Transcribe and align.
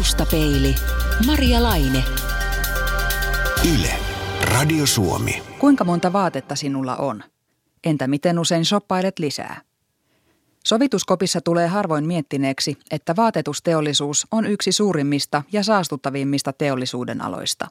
Taustapeili. 0.00 0.74
Maria 1.26 1.62
Laine. 1.62 2.04
Yle. 3.74 3.92
Radio 4.42 4.86
Suomi. 4.86 5.42
Kuinka 5.58 5.84
monta 5.84 6.12
vaatetta 6.12 6.54
sinulla 6.54 6.96
on? 6.96 7.22
Entä 7.84 8.06
miten 8.06 8.38
usein 8.38 8.64
shoppailet 8.64 9.18
lisää? 9.18 9.60
Sovituskopissa 10.66 11.40
tulee 11.40 11.66
harvoin 11.66 12.06
miettineeksi, 12.06 12.76
että 12.90 13.16
vaatetusteollisuus 13.16 14.26
on 14.30 14.46
yksi 14.46 14.72
suurimmista 14.72 15.42
ja 15.52 15.64
saastuttavimmista 15.64 16.52
teollisuuden 16.52 17.20
aloista. 17.20 17.68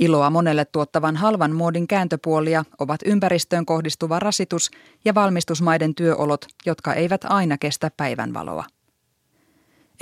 Iloa 0.00 0.30
monelle 0.30 0.64
tuottavan 0.64 1.16
halvan 1.16 1.52
muodin 1.56 1.88
kääntöpuolia 1.88 2.64
ovat 2.78 3.00
ympäristöön 3.04 3.66
kohdistuva 3.66 4.18
rasitus 4.18 4.70
ja 5.04 5.14
valmistusmaiden 5.14 5.94
työolot, 5.94 6.46
jotka 6.66 6.94
eivät 6.94 7.24
aina 7.24 7.58
kestä 7.58 7.90
päivänvaloa. 7.96 8.64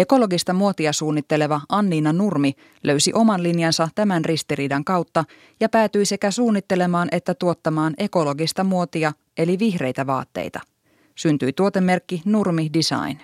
Ekologista 0.01 0.53
muotia 0.53 0.93
suunnitteleva 0.93 1.61
Anniina 1.69 2.13
Nurmi 2.13 2.53
löysi 2.83 3.13
oman 3.15 3.43
linjansa 3.43 3.89
tämän 3.95 4.25
ristiriidan 4.25 4.85
kautta 4.85 5.25
ja 5.61 5.69
päätyi 5.69 6.05
sekä 6.05 6.31
suunnittelemaan 6.31 7.09
että 7.13 7.35
tuottamaan 7.35 7.95
ekologista 7.99 8.65
muotia 8.65 9.13
eli 9.39 9.59
vihreitä 9.59 10.07
vaatteita. 10.07 10.61
Syntyi 11.15 11.53
tuotemerkki 11.53 12.23
Nurmi 12.25 12.71
Design. 12.75 13.17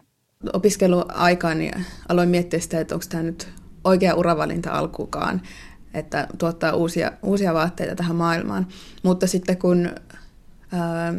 Opiskeluaikaan 0.53 1.59
niin 1.59 1.85
aloin 2.09 2.29
miettiä 2.29 2.61
sitä, 2.61 2.81
että 2.81 2.95
onko 2.95 3.07
tämä 3.09 3.23
nyt 3.23 3.49
oikea 3.85 4.15
uravalinta 4.15 4.71
alkukaan, 4.71 5.43
että 5.95 6.29
tuottaa 6.39 6.73
uusia, 6.73 7.13
uusia 7.23 7.55
vaatteita 7.55 7.95
tähän 7.95 8.17
maailmaan. 8.17 8.67
Mutta 9.03 9.27
sitten 9.27 9.59
kun 9.59 9.91
ää, 10.73 11.15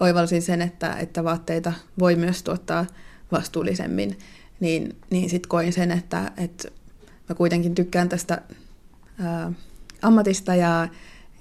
oivalsin 0.00 0.42
sen, 0.42 0.62
että, 0.62 0.92
että 0.92 1.24
vaatteita 1.24 1.72
voi 1.98 2.16
myös 2.16 2.42
tuottaa 2.42 2.86
vastuullisemmin, 3.38 4.18
niin, 4.60 4.96
niin 5.10 5.30
sitten 5.30 5.48
koin 5.48 5.72
sen, 5.72 5.90
että, 5.90 6.32
että 6.36 6.68
mä 7.28 7.34
kuitenkin 7.34 7.74
tykkään 7.74 8.08
tästä 8.08 8.42
ää, 9.20 9.52
ammatista 10.02 10.54
ja, 10.54 10.88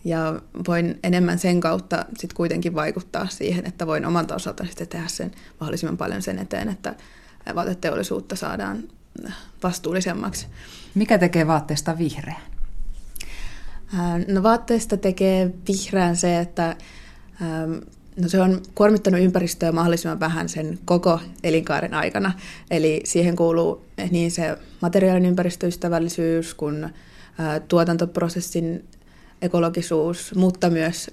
ja 0.05 0.41
voin 0.67 1.00
enemmän 1.03 1.39
sen 1.39 1.59
kautta 1.59 2.05
sitten 2.17 2.35
kuitenkin 2.35 2.75
vaikuttaa 2.75 3.27
siihen, 3.27 3.66
että 3.66 3.88
voin 3.88 4.05
omalta 4.05 4.35
osalta 4.35 4.66
sitten 4.66 4.88
tehdä 4.88 5.08
sen 5.08 5.31
mahdollisimman 5.59 5.97
paljon 5.97 6.22
sen 6.22 6.39
eteen, 6.39 6.69
että 6.69 6.95
vaateteollisuutta 7.55 8.35
saadaan 8.35 8.83
vastuullisemmaksi. 9.63 10.47
Mikä 10.95 11.17
tekee 11.17 11.47
vaatteesta 11.47 11.97
vihreän? 11.97 12.41
No 14.28 14.44
vaatteesta 14.44 14.97
tekee 14.97 15.53
vihreän 15.67 16.16
se, 16.16 16.39
että 16.39 16.75
No 18.22 18.30
se 18.30 18.42
on 18.42 18.61
kuormittanut 18.75 19.22
ympäristöä 19.22 19.72
mahdollisimman 19.72 20.19
vähän 20.19 20.50
sen 20.50 20.80
koko 20.86 21.19
elinkaaren 21.44 21.94
aikana. 21.94 22.31
Eli 22.72 23.02
siihen 23.06 23.36
kuuluu 23.36 23.86
niin 24.11 24.31
se 24.31 24.58
materiaalin 24.81 25.25
ympäristöystävällisyys 25.25 26.53
kuin 26.53 26.89
tuotantoprosessin 27.67 28.86
ekologisuus, 29.41 30.36
mutta 30.36 30.69
myös 30.69 31.11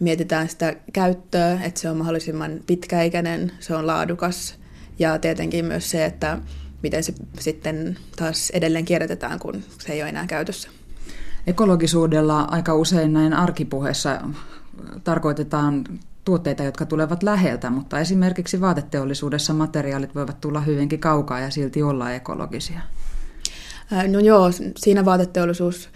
mietitään 0.00 0.48
sitä 0.48 0.76
käyttöä, 0.92 1.60
että 1.62 1.80
se 1.80 1.90
on 1.90 1.96
mahdollisimman 1.96 2.60
pitkäikäinen, 2.66 3.52
se 3.60 3.74
on 3.74 3.86
laadukas 3.86 4.54
ja 4.98 5.18
tietenkin 5.18 5.64
myös 5.64 5.90
se, 5.90 6.04
että 6.04 6.38
miten 6.82 7.04
se 7.04 7.14
sitten 7.40 7.96
taas 8.16 8.50
edelleen 8.50 8.84
kierrätetään, 8.84 9.38
kun 9.38 9.62
se 9.78 9.92
ei 9.92 10.02
ole 10.02 10.08
enää 10.08 10.26
käytössä. 10.26 10.68
Ekologisuudella 11.46 12.40
aika 12.40 12.74
usein 12.74 13.12
näin 13.12 13.32
arkipuheessa 13.32 14.20
tarkoitetaan 15.04 15.84
tuotteita, 16.24 16.62
jotka 16.62 16.86
tulevat 16.86 17.22
läheltä, 17.22 17.70
mutta 17.70 18.00
esimerkiksi 18.00 18.60
vaateteollisuudessa 18.60 19.54
materiaalit 19.54 20.14
voivat 20.14 20.40
tulla 20.40 20.60
hyvinkin 20.60 21.00
kaukaa 21.00 21.40
ja 21.40 21.50
silti 21.50 21.82
olla 21.82 22.12
ekologisia. 22.12 22.80
No 24.08 24.20
joo, 24.20 24.50
siinä 24.76 25.04
vaateteollisuus 25.04 25.88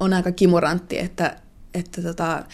on 0.00 0.12
aika 0.12 0.32
kimurantti, 0.32 0.98
että, 0.98 1.36
että 1.74 2.02
tota, 2.02 2.44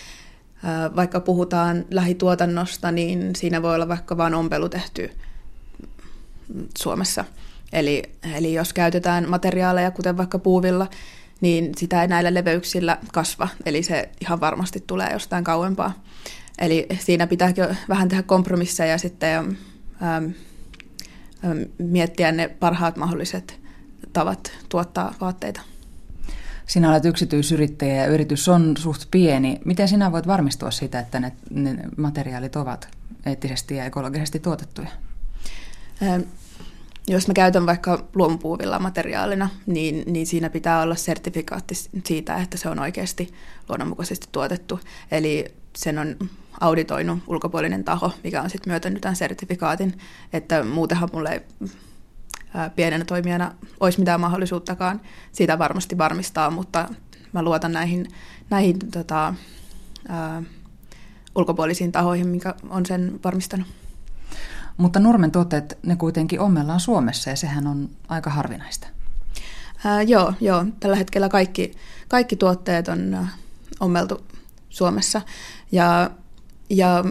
vaikka 0.96 1.20
puhutaan 1.20 1.84
lähituotannosta, 1.90 2.92
niin 2.92 3.36
siinä 3.36 3.62
voi 3.62 3.74
olla 3.74 3.88
vaikka 3.88 4.16
vain 4.16 4.34
ompelu 4.34 4.68
tehty 4.68 5.10
Suomessa. 6.78 7.24
Eli, 7.72 8.02
eli 8.34 8.54
jos 8.54 8.72
käytetään 8.72 9.30
materiaaleja, 9.30 9.90
kuten 9.90 10.16
vaikka 10.16 10.38
puuvilla, 10.38 10.86
niin 11.44 11.72
sitä 11.76 12.02
ei 12.02 12.08
näillä 12.08 12.34
leveyksillä 12.34 12.98
kasva, 13.12 13.48
eli 13.66 13.82
se 13.82 14.08
ihan 14.20 14.40
varmasti 14.40 14.84
tulee 14.86 15.08
jostain 15.12 15.44
kauempaa. 15.44 16.02
Eli 16.58 16.86
siinä 16.98 17.26
pitääkin 17.26 17.64
vähän 17.88 18.08
tehdä 18.08 18.22
kompromisseja 18.22 18.98
sitten 18.98 19.36
ähm, 20.02 20.24
ähm, 21.44 21.58
miettiä 21.78 22.32
ne 22.32 22.48
parhaat 22.48 22.96
mahdolliset 22.96 23.60
tavat 24.12 24.52
tuottaa 24.68 25.14
vaatteita. 25.20 25.60
Sinä 26.66 26.90
olet 26.90 27.04
yksityisyrittäjä 27.04 27.94
ja 27.94 28.06
yritys 28.06 28.48
on 28.48 28.76
suht 28.76 29.02
pieni. 29.10 29.60
Miten 29.64 29.88
sinä 29.88 30.12
voit 30.12 30.26
varmistua 30.26 30.70
siitä, 30.70 30.98
että 30.98 31.20
ne, 31.20 31.32
ne 31.50 31.76
materiaalit 31.96 32.56
ovat 32.56 32.88
eettisesti 33.26 33.76
ja 33.76 33.84
ekologisesti 33.84 34.38
tuotettuja? 34.38 34.88
Ähm, 36.02 36.22
jos 37.08 37.28
mä 37.28 37.34
käytän 37.34 37.66
vaikka 37.66 38.04
luomupuuvilla 38.14 38.78
materiaalina, 38.78 39.48
niin, 39.66 40.02
niin 40.06 40.26
siinä 40.26 40.50
pitää 40.50 40.82
olla 40.82 40.94
sertifikaatti 40.94 41.74
siitä, 42.04 42.36
että 42.36 42.56
se 42.56 42.68
on 42.68 42.78
oikeasti 42.78 43.34
luonnonmukaisesti 43.68 44.26
tuotettu. 44.32 44.80
Eli 45.10 45.44
sen 45.76 45.98
on 45.98 46.16
auditoinut 46.60 47.18
ulkopuolinen 47.26 47.84
taho, 47.84 48.12
mikä 48.24 48.42
on 48.42 48.50
sitten 48.50 48.70
myötänyt 48.70 49.00
tämän 49.00 49.16
sertifikaatin, 49.16 49.98
että 50.32 50.62
muutenhan 50.62 51.08
mulle 51.12 51.30
ei 51.30 51.40
pienenä 52.76 53.04
toimijana 53.04 53.54
olisi 53.80 53.98
mitään 53.98 54.20
mahdollisuuttakaan 54.20 55.00
siitä 55.32 55.58
varmasti 55.58 55.98
varmistaa, 55.98 56.50
mutta 56.50 56.88
mä 57.32 57.42
luotan 57.42 57.72
näihin, 57.72 58.06
näihin 58.50 58.78
tota, 58.78 59.34
ää, 60.08 60.42
ulkopuolisiin 61.34 61.92
tahoihin, 61.92 62.28
mikä 62.28 62.54
on 62.70 62.86
sen 62.86 63.20
varmistanut. 63.24 63.66
Mutta 64.76 65.00
Nurmen 65.00 65.30
tuotteet, 65.30 65.78
ne 65.82 65.96
kuitenkin 65.96 66.40
ommellaan 66.40 66.80
Suomessa 66.80 67.30
ja 67.30 67.36
sehän 67.36 67.66
on 67.66 67.90
aika 68.08 68.30
harvinaista. 68.30 68.86
Ää, 69.84 70.02
joo, 70.02 70.32
joo, 70.40 70.64
tällä 70.80 70.96
hetkellä 70.96 71.28
kaikki, 71.28 71.72
kaikki 72.08 72.36
tuotteet 72.36 72.88
on 72.88 73.28
ommeltu 73.80 74.26
Suomessa 74.68 75.20
ja, 75.72 76.10
ja 76.70 77.04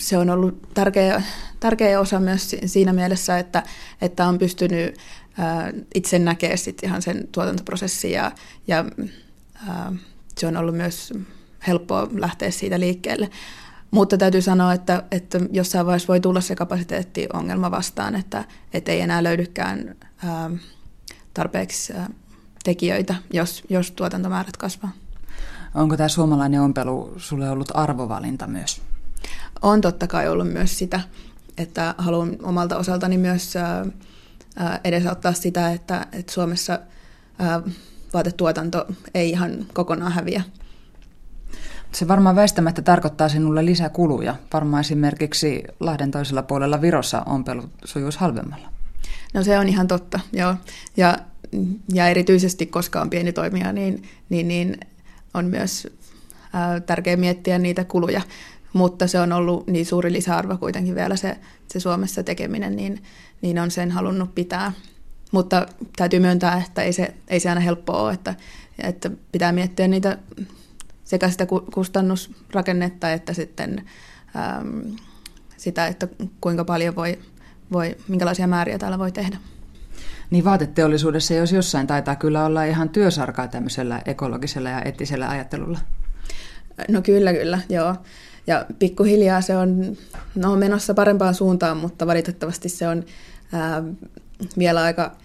se 0.00 0.18
on 0.18 0.30
ollut 0.30 0.74
tärkeä, 0.74 1.22
tärkeä 1.60 2.00
osa 2.00 2.20
myös 2.20 2.56
siinä 2.66 2.92
mielessä, 2.92 3.38
että, 3.38 3.62
että 4.00 4.26
on 4.26 4.38
pystynyt 4.38 4.96
ää, 5.38 5.72
itse 5.94 6.18
näkemään 6.18 6.58
sit 6.58 6.82
ihan 6.82 7.02
sen 7.02 7.28
tuotantoprosessin 7.32 8.12
ja, 8.12 8.32
ja 8.66 8.84
ää, 9.68 9.92
se 10.38 10.46
on 10.46 10.56
ollut 10.56 10.76
myös 10.76 11.12
helppoa 11.66 12.08
lähteä 12.12 12.50
siitä 12.50 12.80
liikkeelle. 12.80 13.30
Mutta 13.96 14.18
täytyy 14.18 14.42
sanoa, 14.42 14.72
että, 14.72 15.02
että 15.10 15.40
jossain 15.52 15.86
vaiheessa 15.86 16.08
voi 16.08 16.20
tulla 16.20 16.40
se 16.40 16.56
kapasiteettiongelma 16.56 17.70
vastaan, 17.70 18.14
että, 18.14 18.44
että 18.74 18.92
ei 18.92 19.00
enää 19.00 19.22
löydykään 19.22 19.94
ää, 20.24 20.50
tarpeeksi 21.34 21.92
ää, 21.92 22.10
tekijöitä, 22.64 23.14
jos, 23.32 23.64
jos 23.68 23.90
tuotantomäärät 23.90 24.56
kasvaa. 24.56 24.92
Onko 25.74 25.96
tämä 25.96 26.08
suomalainen 26.08 26.60
ompelu 26.60 27.14
sulle 27.16 27.50
ollut 27.50 27.68
arvovalinta 27.74 28.46
myös? 28.46 28.82
On 29.62 29.80
totta 29.80 30.06
kai 30.06 30.28
ollut 30.28 30.52
myös 30.52 30.78
sitä, 30.78 31.00
että 31.58 31.94
haluan 31.98 32.36
omalta 32.42 32.76
osaltani 32.76 33.18
myös 33.18 33.56
ää, 33.56 34.80
edesauttaa 34.84 35.32
sitä, 35.32 35.72
että, 35.72 36.06
että 36.12 36.32
Suomessa 36.32 36.78
ää, 37.38 37.60
vaatetuotanto 38.12 38.86
ei 39.14 39.30
ihan 39.30 39.66
kokonaan 39.72 40.12
häviä. 40.12 40.42
Se 41.96 42.08
varmaan 42.08 42.36
väistämättä 42.36 42.82
tarkoittaa 42.82 43.28
sinulle 43.28 43.64
lisäkuluja. 43.64 44.34
Varmaan 44.52 44.80
esimerkiksi 44.80 45.64
Lahden 45.80 46.10
toisella 46.10 46.42
puolella 46.42 46.80
Virossa 46.80 47.22
ompelu 47.26 47.62
sujuisi 47.84 48.18
halvemmalla. 48.18 48.68
No 49.34 49.42
se 49.42 49.58
on 49.58 49.68
ihan 49.68 49.88
totta, 49.88 50.20
joo. 50.32 50.54
Ja, 50.96 51.18
ja 51.92 52.08
erityisesti, 52.08 52.66
koska 52.66 53.00
on 53.00 53.10
pieni 53.10 53.32
toimija, 53.32 53.72
niin, 53.72 54.02
niin, 54.28 54.48
niin 54.48 54.76
on 55.34 55.44
myös 55.44 55.88
ää, 56.52 56.80
tärkeää 56.80 57.16
miettiä 57.16 57.58
niitä 57.58 57.84
kuluja. 57.84 58.22
Mutta 58.72 59.06
se 59.06 59.20
on 59.20 59.32
ollut 59.32 59.66
niin 59.66 59.86
suuri 59.86 60.12
lisäarvo 60.12 60.56
kuitenkin 60.56 60.94
vielä 60.94 61.16
se, 61.16 61.38
se 61.72 61.80
Suomessa 61.80 62.22
tekeminen, 62.22 62.76
niin, 62.76 63.02
niin 63.42 63.58
on 63.58 63.70
sen 63.70 63.90
halunnut 63.90 64.34
pitää. 64.34 64.72
Mutta 65.32 65.66
täytyy 65.96 66.20
myöntää, 66.20 66.62
että 66.66 66.82
ei 66.82 66.92
se, 66.92 67.14
ei 67.28 67.40
se 67.40 67.48
aina 67.48 67.60
helppoa 67.60 68.02
ole, 68.02 68.12
että, 68.12 68.34
että 68.78 69.10
pitää 69.32 69.52
miettiä 69.52 69.88
niitä 69.88 70.18
sekä 71.06 71.30
sitä 71.30 71.46
kustannusrakennetta 71.74 73.12
että 73.12 73.32
sitten 73.32 73.84
äm, 74.36 74.96
sitä, 75.56 75.86
että 75.86 76.08
kuinka 76.40 76.64
paljon 76.64 76.96
voi, 76.96 77.18
voi, 77.72 77.96
minkälaisia 78.08 78.46
määriä 78.46 78.78
täällä 78.78 78.98
voi 78.98 79.12
tehdä. 79.12 79.36
Niin 80.30 80.44
vaateteollisuudessa, 80.44 81.34
jos 81.34 81.52
jossain 81.52 81.86
taitaa 81.86 82.16
kyllä 82.16 82.44
olla 82.44 82.64
ihan 82.64 82.88
työsarkaa 82.88 83.48
tämmöisellä 83.48 84.02
ekologisella 84.06 84.68
ja 84.68 84.82
eettisellä 84.82 85.28
ajattelulla. 85.28 85.78
No 86.88 87.02
kyllä, 87.02 87.32
kyllä, 87.32 87.60
joo. 87.68 87.96
Ja 88.46 88.66
pikkuhiljaa 88.78 89.40
se 89.40 89.56
on 89.56 89.96
no, 90.34 90.56
menossa 90.56 90.94
parempaan 90.94 91.34
suuntaan, 91.34 91.76
mutta 91.76 92.06
valitettavasti 92.06 92.68
se 92.68 92.88
on 92.88 93.04
ää, 93.52 93.82
vielä 94.58 94.82
aika 94.82 95.16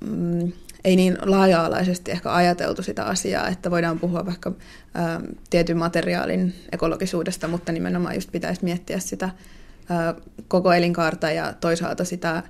mm, 0.00 0.52
ei 0.84 0.96
niin 0.96 1.18
laaja-alaisesti 1.22 2.10
ehkä 2.10 2.34
ajateltu 2.34 2.82
sitä 2.82 3.04
asiaa, 3.04 3.48
että 3.48 3.70
voidaan 3.70 3.98
puhua 3.98 4.26
vaikka 4.26 4.50
ä, 4.50 5.20
tietyn 5.50 5.78
materiaalin 5.78 6.54
ekologisuudesta, 6.72 7.48
mutta 7.48 7.72
nimenomaan 7.72 8.14
just 8.14 8.32
pitäisi 8.32 8.64
miettiä 8.64 8.98
sitä 8.98 9.26
ä, 9.26 10.14
koko 10.48 10.72
elinkaarta 10.72 11.30
ja 11.30 11.52
toisaalta 11.52 12.04
sitä 12.04 12.36
ä, 12.36 12.42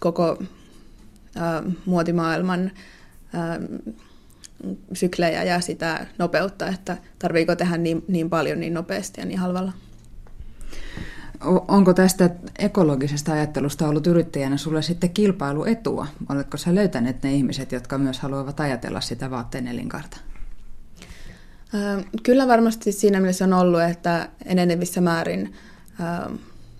koko 0.00 0.42
ä, 1.36 1.62
muotimaailman 1.86 2.70
ä, 3.34 3.60
syklejä 4.92 5.44
ja 5.44 5.60
sitä 5.60 6.06
nopeutta, 6.18 6.66
että 6.68 6.96
tarviiko 7.18 7.56
tehdä 7.56 7.76
niin, 7.76 8.04
niin 8.08 8.30
paljon 8.30 8.60
niin 8.60 8.74
nopeasti 8.74 9.20
ja 9.20 9.26
niin 9.26 9.38
halvalla. 9.38 9.72
Onko 11.68 11.94
tästä 11.94 12.30
ekologisesta 12.58 13.32
ajattelusta 13.32 13.88
ollut 13.88 14.06
yrittäjänä 14.06 14.56
sulle 14.56 14.82
sitten 14.82 15.10
kilpailuetua? 15.10 16.06
Oletko 16.28 16.56
sä 16.56 16.74
löytänyt 16.74 17.22
ne 17.22 17.34
ihmiset, 17.34 17.72
jotka 17.72 17.98
myös 17.98 18.20
haluavat 18.20 18.60
ajatella 18.60 19.00
sitä 19.00 19.30
vaatteen 19.30 19.68
elinkaarta? 19.68 20.16
Kyllä 22.22 22.48
varmasti 22.48 22.92
siinä 22.92 23.20
mielessä 23.20 23.44
on 23.44 23.52
ollut, 23.52 23.80
että 23.80 24.28
enenevissä 24.44 25.00
määrin 25.00 25.54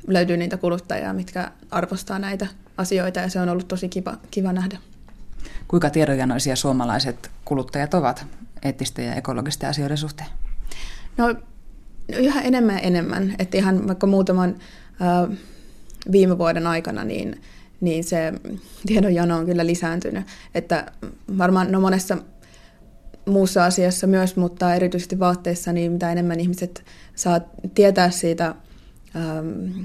löytyy 0.07 0.37
niitä 0.37 0.57
kuluttajia, 0.57 1.13
mitkä 1.13 1.51
arvostaa 1.71 2.19
näitä 2.19 2.47
asioita 2.77 3.21
ja 3.21 3.29
se 3.29 3.41
on 3.41 3.49
ollut 3.49 3.69
tosi 3.69 3.89
kiva, 3.89 4.17
kiva 4.31 4.53
nähdä. 4.53 4.79
Kuinka 5.69 5.91
tiedonjanoisia 5.91 6.57
suomalaiset 6.57 7.31
kuluttajat 7.45 7.95
ovat 7.95 8.27
eettisten 8.63 9.07
ja 9.07 9.15
ekologisten 9.15 9.69
asioiden 9.69 9.99
suhteen? 9.99 10.29
No 11.17 11.35
yhä 12.17 12.41
enemmän 12.41 12.75
ja 12.75 12.81
enemmän. 12.81 13.35
Että 13.39 13.59
ihan 13.59 13.89
vaikka 13.89 14.07
muutaman 14.07 14.59
äh, 15.03 15.39
viime 16.13 16.39
vuoden 16.39 16.67
aikana, 16.67 17.05
niin, 17.05 17.41
niin 17.81 18.05
se 18.05 18.33
tiedonjano 18.87 19.37
on 19.37 19.47
kyllä 19.47 19.67
lisääntynyt. 19.67 20.27
Että 20.55 20.93
varmaan 21.39 21.73
no 21.73 21.81
monessa 21.81 22.19
muussa 23.27 23.65
asiassa 23.65 24.07
myös, 24.07 24.37
mutta 24.37 24.75
erityisesti 24.75 25.19
vaatteissa, 25.19 25.73
niin 25.73 25.93
mitä 25.93 26.13
enemmän 26.13 26.41
ihmiset 26.41 26.85
saa 27.15 27.41
tietää 27.75 28.11
siitä 28.11 28.55
ähm, 29.17 29.85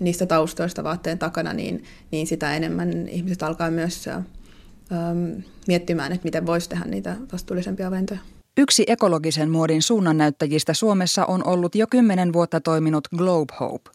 niistä 0.00 0.26
taustoista 0.26 0.84
vaatteen 0.84 1.18
takana, 1.18 1.52
niin, 1.52 1.84
niin 2.10 2.26
sitä 2.26 2.56
enemmän 2.56 3.08
ihmiset 3.08 3.42
alkaa 3.42 3.70
myös 3.70 4.08
ähm, 4.08 5.40
miettimään, 5.66 6.12
että 6.12 6.24
miten 6.24 6.46
voisi 6.46 6.68
tehdä 6.68 6.84
niitä 6.84 7.16
vastuullisempia 7.32 7.90
valintoja. 7.90 8.20
Yksi 8.58 8.84
ekologisen 8.86 9.50
muodin 9.50 9.82
suunnannäyttäjistä 9.82 10.74
Suomessa 10.74 11.24
on 11.24 11.46
ollut 11.46 11.74
jo 11.74 11.86
kymmenen 11.90 12.32
vuotta 12.32 12.60
toiminut 12.60 13.08
Globe 13.16 13.54
Hope. 13.60 13.90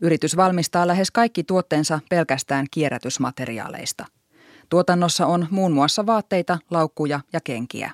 Yritys 0.00 0.36
valmistaa 0.36 0.86
lähes 0.86 1.10
kaikki 1.10 1.44
tuotteensa 1.44 2.00
pelkästään 2.10 2.66
kierrätysmateriaaleista. 2.70 4.04
Tuotannossa 4.68 5.26
on 5.26 5.46
muun 5.50 5.72
muassa 5.72 6.06
vaatteita, 6.06 6.58
laukkuja 6.70 7.20
ja 7.32 7.40
kenkiä. 7.40 7.90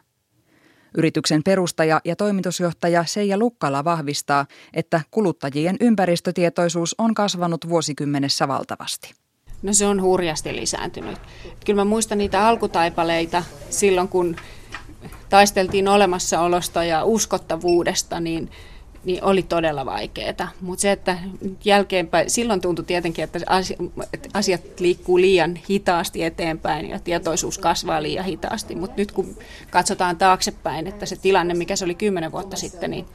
Yrityksen 0.96 1.43
perustaja 1.43 2.00
ja 2.05 2.17
toimitusjohtaja 2.17 3.05
Seija 3.05 3.38
Lukkala 3.38 3.84
vahvistaa, 3.84 4.46
että 4.72 5.00
kuluttajien 5.10 5.76
ympäristötietoisuus 5.81 6.94
on 6.99 7.14
kasvanut 7.14 7.69
vuosikymmenessä 7.69 8.49
valtavasti. 8.49 9.14
No 9.62 9.72
se 9.72 9.87
on 9.87 10.02
hurjasti 10.02 10.56
lisääntynyt. 10.56 11.19
Kyllä 11.67 11.81
mä 11.81 11.84
muistan 11.84 12.19
niitä 12.19 12.49
alkutaipaleita 12.49 13.43
silloin, 13.70 14.08
kun 14.08 14.37
taisteltiin 15.30 15.88
olemassaolosta 15.88 16.84
ja 16.84 17.04
uskottavuudesta, 17.04 18.20
niin, 18.20 18.50
niin 19.04 19.24
oli 19.24 19.42
todella 19.42 19.86
vaikeaa. 19.86 20.48
Mutta 20.60 20.82
se, 20.82 20.92
että 20.92 21.18
jälkeenpäin, 21.64 22.30
silloin 22.30 22.60
tuntui 22.60 22.84
tietenkin, 22.84 23.24
että 23.24 23.40
asiat 24.34 24.60
liikkuu 24.80 25.20
liian 25.20 25.58
hitaasti 25.70 26.24
eteenpäin 26.24 26.88
ja 26.88 26.98
tietoisuus 26.98 27.58
kasvaa 27.58 28.02
liian 28.02 28.24
hitaasti. 28.24 28.74
Mutta 28.74 28.96
nyt 28.96 29.12
kun 29.12 29.36
katsotaan 29.70 30.16
taaksepäin, 30.16 30.86
että 30.86 31.06
se 31.06 31.16
tilanne, 31.16 31.54
mikä 31.54 31.76
se 31.76 31.84
oli 31.84 31.94
kymmenen 31.94 32.32
vuotta 32.32 32.56
sitten, 32.56 32.90
niin 32.90 33.06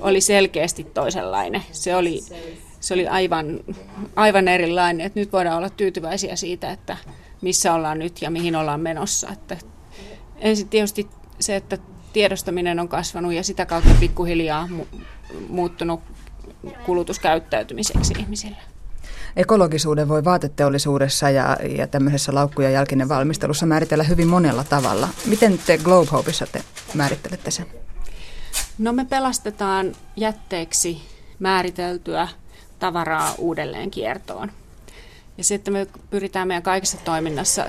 oli 0.00 0.20
selkeästi 0.20 0.84
toisenlainen. 0.84 1.62
Se 1.72 1.96
oli, 1.96 2.20
se 2.80 2.94
oli 2.94 3.08
aivan, 3.08 3.60
aivan 4.16 4.48
erilainen. 4.48 5.06
Et 5.06 5.14
nyt 5.14 5.32
voidaan 5.32 5.58
olla 5.58 5.70
tyytyväisiä 5.70 6.36
siitä, 6.36 6.70
että 6.70 6.96
missä 7.40 7.74
ollaan 7.74 7.98
nyt 7.98 8.22
ja 8.22 8.30
mihin 8.30 8.56
ollaan 8.56 8.80
menossa. 8.80 9.28
Että 9.32 9.56
ensin 10.40 10.68
tietysti 10.68 11.08
se, 11.40 11.56
että 11.56 11.78
tiedostaminen 12.12 12.80
on 12.80 12.88
kasvanut 12.88 13.32
ja 13.32 13.42
sitä 13.44 13.66
kautta 13.66 13.90
pikkuhiljaa 14.00 14.68
mu- 14.72 14.98
muuttunut 15.48 16.00
kulutuskäyttäytymiseksi 16.86 18.14
ihmisillä. 18.18 18.56
Ekologisuuden 19.36 20.08
voi 20.08 20.24
vaateteollisuudessa 20.24 21.30
ja, 21.30 21.56
ja 21.76 21.86
tämmöisessä 21.86 22.34
laukku- 22.34 22.62
ja 22.62 22.70
jälkinen 22.70 23.08
valmistelussa 23.08 23.66
määritellä 23.66 24.04
hyvin 24.04 24.28
monella 24.28 24.64
tavalla. 24.64 25.08
Miten 25.26 25.58
te 25.66 25.78
Globe 25.78 26.10
Hopeissa 26.10 26.46
te 26.46 26.62
määrittelette 26.94 27.50
sen? 27.50 27.66
No 28.78 28.92
me 28.92 29.04
pelastetaan 29.04 29.92
jätteeksi 30.16 31.02
määriteltyä 31.38 32.28
tavaraa 32.78 33.34
uudelleen 33.38 33.90
kiertoon. 33.90 34.52
Ja 35.38 35.44
että 35.54 35.70
me 35.70 35.86
pyritään 36.10 36.48
meidän 36.48 36.62
kaikessa 36.62 36.96
toiminnassa 37.04 37.66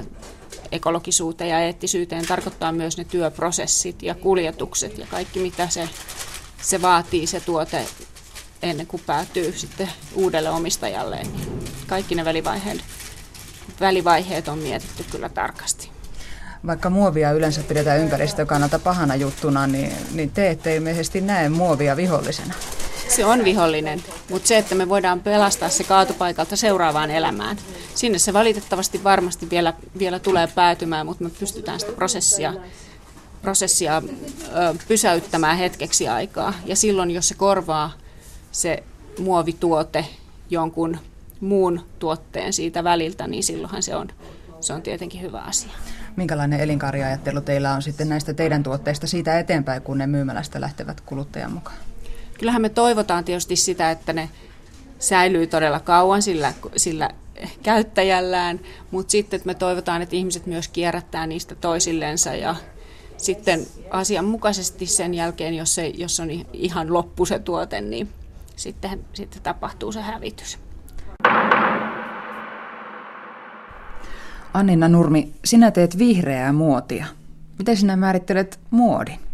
ekologisuuteen 0.71 1.49
ja 1.49 1.59
eettisyyteen 1.59 2.27
tarkoittaa 2.27 2.71
myös 2.71 2.97
ne 2.97 3.03
työprosessit 3.03 4.03
ja 4.03 4.15
kuljetukset 4.15 4.97
ja 4.97 5.07
kaikki 5.11 5.39
mitä 5.39 5.69
se, 5.69 5.89
se 6.61 6.81
vaatii 6.81 7.27
se 7.27 7.39
tuote 7.39 7.85
ennen 8.61 8.87
kuin 8.87 9.03
päätyy 9.05 9.53
sitten 9.57 9.89
uudelle 10.13 10.49
omistajalle. 10.49 11.19
Kaikki 11.87 12.15
ne 12.15 12.25
välivaiheet, 12.25 12.79
välivaiheet 13.79 14.47
on 14.47 14.59
mietitty 14.59 15.05
kyllä 15.11 15.29
tarkasti. 15.29 15.91
Vaikka 16.67 16.89
muovia 16.89 17.31
yleensä 17.31 17.61
pidetään 17.63 17.99
ympäristön 17.99 18.47
kannalta 18.47 18.79
pahana 18.79 19.15
juttuna, 19.15 19.67
niin, 19.67 19.93
niin 20.11 20.29
te 20.29 20.49
ette 20.49 20.75
ilmeisesti 20.75 21.21
näe 21.21 21.49
muovia 21.49 21.97
vihollisena. 21.97 22.53
Se 23.15 23.25
on 23.25 23.43
vihollinen, 23.43 24.03
mutta 24.29 24.47
se, 24.47 24.57
että 24.57 24.75
me 24.75 24.89
voidaan 24.89 25.19
pelastaa 25.19 25.69
se 25.69 25.83
kaatopaikalta 25.83 26.55
seuraavaan 26.55 27.11
elämään, 27.11 27.57
sinne 27.95 28.19
se 28.19 28.33
valitettavasti 28.33 29.03
varmasti 29.03 29.49
vielä, 29.49 29.73
vielä 29.99 30.19
tulee 30.19 30.47
päätymään, 30.47 31.05
mutta 31.05 31.23
me 31.23 31.29
pystytään 31.39 31.79
sitä 31.79 31.91
prosessia, 31.91 32.53
prosessia 33.41 34.01
pysäyttämään 34.87 35.57
hetkeksi 35.57 36.07
aikaa. 36.07 36.53
Ja 36.65 36.75
silloin, 36.75 37.11
jos 37.11 37.27
se 37.27 37.35
korvaa 37.35 37.91
se 38.51 38.83
muovituote 39.19 40.05
jonkun 40.49 40.97
muun 41.39 41.81
tuotteen 41.99 42.53
siitä 42.53 42.83
väliltä, 42.83 43.27
niin 43.27 43.43
silloinhan 43.43 43.83
se 43.83 43.95
on, 43.95 44.07
se 44.59 44.73
on 44.73 44.81
tietenkin 44.81 45.21
hyvä 45.21 45.39
asia. 45.39 45.71
Minkälainen 46.15 46.59
elinkaariajattelu 46.59 47.41
teillä 47.41 47.73
on 47.73 47.81
sitten 47.81 48.09
näistä 48.09 48.33
teidän 48.33 48.63
tuotteista 48.63 49.07
siitä 49.07 49.39
eteenpäin, 49.39 49.81
kun 49.81 49.97
ne 49.97 50.07
myymälästä 50.07 50.61
lähtevät 50.61 51.01
kuluttajan 51.01 51.51
mukaan? 51.51 51.77
Kyllähän 52.41 52.61
me 52.61 52.69
toivotaan 52.69 53.23
tietysti 53.23 53.55
sitä, 53.55 53.91
että 53.91 54.13
ne 54.13 54.29
säilyy 54.99 55.47
todella 55.47 55.79
kauan 55.79 56.21
sillä, 56.21 56.53
sillä 56.75 57.09
käyttäjällään, 57.63 58.59
mutta 58.91 59.11
sitten 59.11 59.37
että 59.37 59.47
me 59.47 59.53
toivotaan, 59.53 60.01
että 60.01 60.15
ihmiset 60.15 60.45
myös 60.45 60.67
kierrättää 60.67 61.27
niistä 61.27 61.55
toisillensa 61.55 62.35
ja 62.35 62.55
sitten 63.17 63.67
asianmukaisesti 63.89 64.85
sen 64.85 65.13
jälkeen, 65.13 65.53
jos, 65.53 65.75
se, 65.75 65.87
jos 65.87 66.19
on 66.19 66.29
ihan 66.53 66.93
loppu 66.93 67.25
se 67.25 67.39
tuote, 67.39 67.81
niin 67.81 68.09
sitten, 68.55 69.05
sitten 69.13 69.41
tapahtuu 69.41 69.91
se 69.91 70.01
hävitys. 70.01 70.59
Annina 74.53 74.87
Nurmi, 74.87 75.33
sinä 75.45 75.71
teet 75.71 75.97
vihreää 75.97 76.53
muotia. 76.53 77.05
Miten 77.59 77.77
sinä 77.77 77.95
määrittelet 77.95 78.59
muodin? 78.71 79.30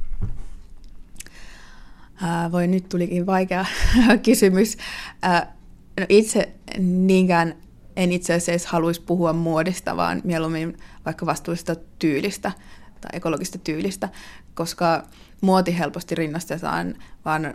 Ää, 2.21 2.51
voi 2.51 2.67
nyt 2.67 2.89
tulikin 2.89 3.25
vaikea 3.25 3.65
kysymys. 4.25 4.77
Ää, 5.21 5.55
no 5.99 6.05
itse 6.09 6.53
niinkään 6.79 7.55
en 7.95 8.11
itse 8.11 8.33
asiassa 8.33 8.69
haluaisi 8.71 9.01
puhua 9.01 9.33
muodista, 9.33 9.97
vaan 9.97 10.21
mieluummin 10.23 10.77
vaikka 11.05 11.25
vastuullisesta 11.25 11.75
tyylistä 11.99 12.51
tai 13.01 13.09
ekologista 13.13 13.57
tyylistä, 13.57 14.09
koska 14.53 15.03
muoti 15.41 15.77
helposti 15.77 16.15
rinnastetaan 16.15 16.95
vaan 17.25 17.53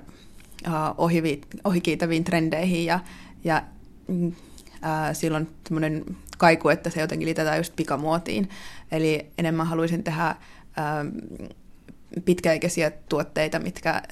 uh, 0.66 0.72
ohi, 0.98 1.40
ohikiitäviin 1.64 2.24
trendeihin 2.24 2.84
ja, 2.84 3.00
ja 3.44 3.62
uh, 4.08 4.34
silloin 5.12 5.48
semmoinen 5.68 6.04
kaiku, 6.38 6.68
että 6.68 6.90
se 6.90 7.00
jotenkin 7.00 7.26
liitetään 7.26 7.58
just 7.58 7.76
pikamuotiin. 7.76 8.48
Eli 8.92 9.26
enemmän 9.38 9.66
haluaisin 9.66 10.04
tehdä 10.04 10.36
uh, 10.66 12.22
pitkäikäisiä 12.24 12.90
tuotteita, 12.90 13.58
mitkä, 13.58 14.02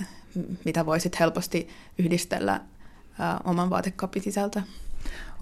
mitä 0.64 0.86
voisit 0.86 1.20
helposti 1.20 1.68
yhdistellä 1.98 2.60
oman 3.44 3.70
vaatekapin 3.70 4.22
sisältä. 4.22 4.62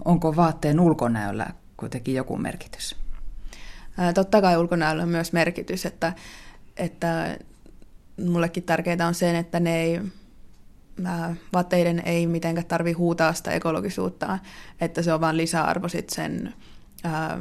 Onko 0.05 0.35
vaatteen 0.35 0.79
ulkonäöllä 0.79 1.47
kuitenkin 1.77 2.15
joku 2.15 2.37
merkitys? 2.37 2.95
Totta 4.13 4.41
kai 4.41 4.57
ulkonäöllä 4.57 5.03
on 5.03 5.09
myös 5.09 5.33
merkitys, 5.33 5.85
että, 5.85 6.13
että 6.77 7.37
mullekin 8.25 8.63
tärkeää 8.63 9.07
on 9.07 9.13
se, 9.13 9.37
että 9.37 9.59
ne 9.59 9.81
ei 9.81 10.01
vaatteiden 11.53 12.01
ei 12.05 12.27
mitenkään 12.27 12.67
tarvi 12.67 12.91
huutaa 12.91 13.33
sitä 13.33 13.51
ekologisuutta, 13.51 14.39
että 14.81 15.01
se 15.01 15.13
on 15.13 15.21
vain 15.21 15.37
lisäarvo 15.37 15.87
sit 15.87 16.09
sen 16.09 16.53
ää, 17.03 17.39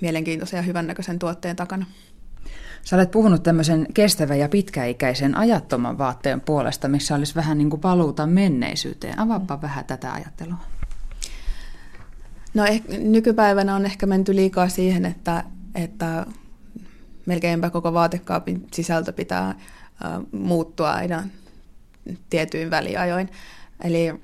mielenkiintoisen 0.00 0.56
ja 0.56 0.62
hyvännäköisen 0.62 1.18
tuotteen 1.18 1.56
takana. 1.56 1.86
Sä 2.84 2.96
olet 2.96 3.10
puhunut 3.10 3.42
tämmöisen 3.42 3.86
kestävän 3.94 4.38
ja 4.38 4.48
pitkäikäisen 4.48 5.36
ajattoman 5.36 5.98
vaatteen 5.98 6.40
puolesta, 6.40 6.88
missä 6.88 7.14
olisi 7.14 7.34
vähän 7.34 7.58
niin 7.58 7.70
kuin 7.70 7.80
paluuta 7.80 8.26
menneisyyteen. 8.26 9.18
Avaappa 9.18 9.56
mm. 9.56 9.62
vähän 9.62 9.84
tätä 9.84 10.12
ajattelua. 10.12 10.56
No 12.54 12.64
eh, 12.64 12.82
nykypäivänä 12.88 13.74
on 13.74 13.86
ehkä 13.86 14.06
menty 14.06 14.36
liikaa 14.36 14.68
siihen, 14.68 15.04
että, 15.04 15.44
että 15.74 16.26
melkeinpä 17.26 17.70
koko 17.70 17.92
vaatekaapin 17.92 18.66
sisältö 18.72 19.12
pitää 19.12 19.48
äh, 19.48 19.56
muuttua 20.32 20.90
aina 20.90 21.24
tietyin 22.30 22.70
väliajoin. 22.70 23.28
Eli 23.84 24.14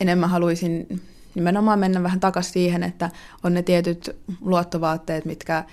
enemmän 0.00 0.30
haluaisin 0.30 1.02
nimenomaan 1.34 1.78
mennä 1.78 2.02
vähän 2.02 2.20
takaisin 2.20 2.52
siihen, 2.52 2.82
että 2.82 3.10
on 3.42 3.54
ne 3.54 3.62
tietyt 3.62 4.16
luottovaatteet, 4.40 5.24
mitkä, 5.24 5.64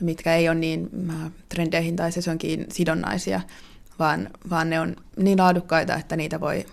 mitkä 0.00 0.34
ei 0.34 0.48
ole 0.48 0.58
niin 0.58 0.90
trendeihin 1.48 1.96
tai 1.96 2.12
sesonkiin 2.12 2.66
sidonnaisia, 2.72 3.40
vaan, 3.98 4.30
vaan 4.50 4.70
ne 4.70 4.80
on 4.80 4.96
niin 5.16 5.38
laadukkaita, 5.38 5.94
että 5.94 6.16
niitä 6.16 6.40
voi 6.40 6.66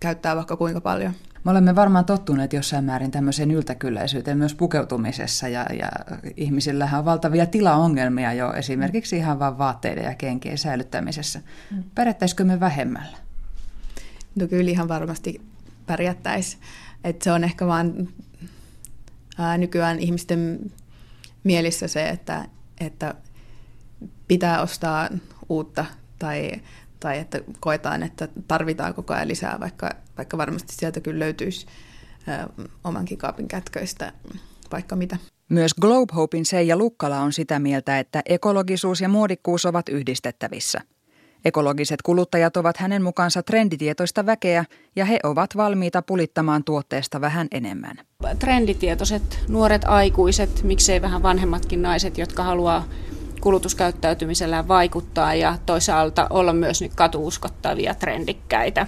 käyttää 0.00 0.36
vaikka 0.36 0.56
kuinka 0.56 0.80
paljon. 0.80 1.12
Me 1.44 1.50
olemme 1.50 1.76
varmaan 1.76 2.04
tottuneet 2.04 2.52
jossain 2.52 2.84
määrin 2.84 3.10
tämmöiseen 3.10 3.50
yltäkylläisyyteen 3.50 4.38
myös 4.38 4.54
pukeutumisessa 4.54 5.48
ja, 5.48 5.66
ja 5.78 5.88
ihmisillähän 6.36 6.98
on 6.98 7.04
valtavia 7.04 7.46
tilaongelmia 7.46 8.32
jo 8.32 8.52
esimerkiksi 8.52 9.16
ihan 9.16 9.38
vain 9.38 9.58
vaatteiden 9.58 10.04
ja 10.04 10.14
kenkien 10.14 10.58
säilyttämisessä. 10.58 11.40
Mm. 11.70 11.84
Pärjättäisikö 11.94 12.44
me 12.44 12.60
vähemmällä? 12.60 13.16
No 14.34 14.46
kyllä 14.48 14.70
ihan 14.70 14.88
varmasti 14.88 15.40
pärjättäisiin. 15.86 16.62
se 17.22 17.32
on 17.32 17.44
ehkä 17.44 17.66
vaan 17.66 18.08
ää, 19.38 19.58
nykyään 19.58 19.98
ihmisten 19.98 20.72
mielissä 21.44 21.88
se, 21.88 22.08
että, 22.08 22.48
että 22.80 23.14
pitää 24.28 24.62
ostaa 24.62 25.08
uutta 25.48 25.84
tai, 26.18 26.52
tai 27.00 27.18
että 27.18 27.40
koetaan, 27.60 28.02
että 28.02 28.28
tarvitaan 28.48 28.94
koko 28.94 29.14
ajan 29.14 29.28
lisää, 29.28 29.60
vaikka, 29.60 29.90
vaikka 30.16 30.38
varmasti 30.38 30.74
sieltä 30.74 31.00
kyllä 31.00 31.18
löytyisi 31.18 31.66
ää, 32.26 32.48
omankin 32.84 33.18
kaapin 33.18 33.48
kätköistä 33.48 34.12
vaikka 34.72 34.96
mitä. 34.96 35.16
Myös 35.48 35.74
Globe 35.74 36.14
Hopein 36.14 36.46
Seija 36.46 36.76
Lukkala 36.76 37.20
on 37.20 37.32
sitä 37.32 37.58
mieltä, 37.58 37.98
että 37.98 38.22
ekologisuus 38.26 39.00
ja 39.00 39.08
muodikkuus 39.08 39.66
ovat 39.66 39.88
yhdistettävissä– 39.88 40.80
Ekologiset 41.44 42.02
kuluttajat 42.02 42.56
ovat 42.56 42.76
hänen 42.76 43.02
mukaansa 43.02 43.42
trenditietoista 43.42 44.26
väkeä 44.26 44.64
ja 44.96 45.04
he 45.04 45.18
ovat 45.22 45.56
valmiita 45.56 46.02
pulittamaan 46.02 46.64
tuotteesta 46.64 47.20
vähän 47.20 47.48
enemmän. 47.50 47.96
Trenditietoiset 48.38 49.44
nuoret 49.48 49.84
aikuiset, 49.84 50.62
miksei 50.62 51.02
vähän 51.02 51.22
vanhemmatkin 51.22 51.82
naiset, 51.82 52.18
jotka 52.18 52.42
haluaa 52.42 52.84
kulutuskäyttäytymisellään 53.40 54.68
vaikuttaa 54.68 55.34
ja 55.34 55.58
toisaalta 55.66 56.26
olla 56.30 56.52
myös 56.52 56.80
nyt 56.80 56.94
katuuskottavia 56.94 57.94
trendikkäitä 57.94 58.86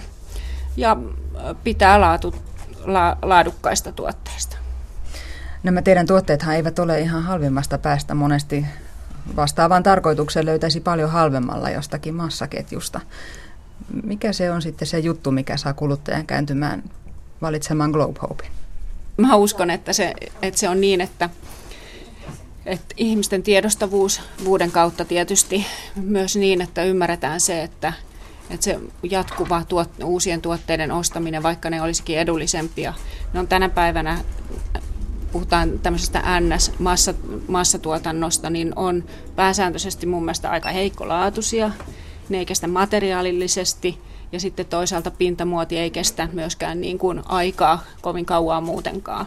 ja 0.77 0.97
pitää 1.63 2.01
laatu, 2.01 2.35
la, 2.85 3.17
laadukkaista 3.21 3.91
tuotteista. 3.91 4.57
Nämä 5.63 5.81
teidän 5.81 6.07
tuotteethan 6.07 6.55
eivät 6.55 6.79
ole 6.79 6.99
ihan 6.99 7.23
halvimmasta 7.23 7.77
päästä 7.77 8.15
monesti 8.15 8.65
vastaavan 9.35 9.83
tarkoituksen 9.83 10.45
löytäisi 10.45 10.79
paljon 10.79 11.09
halvemmalla 11.09 11.69
jostakin 11.69 12.15
massaketjusta. 12.15 13.01
Mikä 14.03 14.33
se 14.33 14.51
on 14.51 14.61
sitten 14.61 14.87
se 14.87 14.99
juttu, 14.99 15.31
mikä 15.31 15.57
saa 15.57 15.73
kuluttajan 15.73 16.27
kääntymään 16.27 16.83
valitsemaan 17.41 17.91
Globe 17.91 18.19
Hopein? 18.21 18.51
Mä 19.17 19.35
uskon, 19.35 19.69
että 19.69 19.93
se, 19.93 20.13
että 20.41 20.59
se 20.59 20.69
on 20.69 20.81
niin, 20.81 21.01
että, 21.01 21.29
että 22.65 22.95
ihmisten 22.97 23.43
tiedostavuus 23.43 24.21
vuoden 24.45 24.71
kautta 24.71 25.05
tietysti 25.05 25.65
myös 25.95 26.35
niin, 26.35 26.61
että 26.61 26.83
ymmärretään 26.83 27.39
se, 27.39 27.63
että, 27.63 27.93
että 28.49 28.63
se 28.63 28.79
jatkuva 29.03 29.63
tuot, 29.67 29.89
uusien 30.03 30.41
tuotteiden 30.41 30.91
ostaminen, 30.91 31.43
vaikka 31.43 31.69
ne 31.69 31.81
olisikin 31.81 32.19
edullisempia, 32.19 32.93
ne 33.33 33.39
on 33.39 33.47
tänä 33.47 33.69
päivänä 33.69 34.23
puhutaan 35.37 35.79
tämmöisestä 35.79 36.23
NS-massatuotannosta, 36.39 38.49
niin 38.49 38.73
on 38.75 39.03
pääsääntöisesti 39.35 40.05
mun 40.05 40.25
mielestä 40.25 40.51
aika 40.51 40.69
heikkolaatuisia. 40.69 41.71
Ne 42.29 42.37
ei 42.37 42.45
kestä 42.45 42.67
materiaalillisesti 42.67 44.01
ja 44.31 44.39
sitten 44.39 44.65
toisaalta 44.65 45.11
pintamuoti 45.11 45.77
ei 45.77 45.91
kestä 45.91 46.29
myöskään 46.33 46.81
niin 46.81 46.97
kuin 46.97 47.21
aikaa 47.25 47.83
kovin 48.01 48.25
kauaa 48.25 48.61
muutenkaan. 48.61 49.25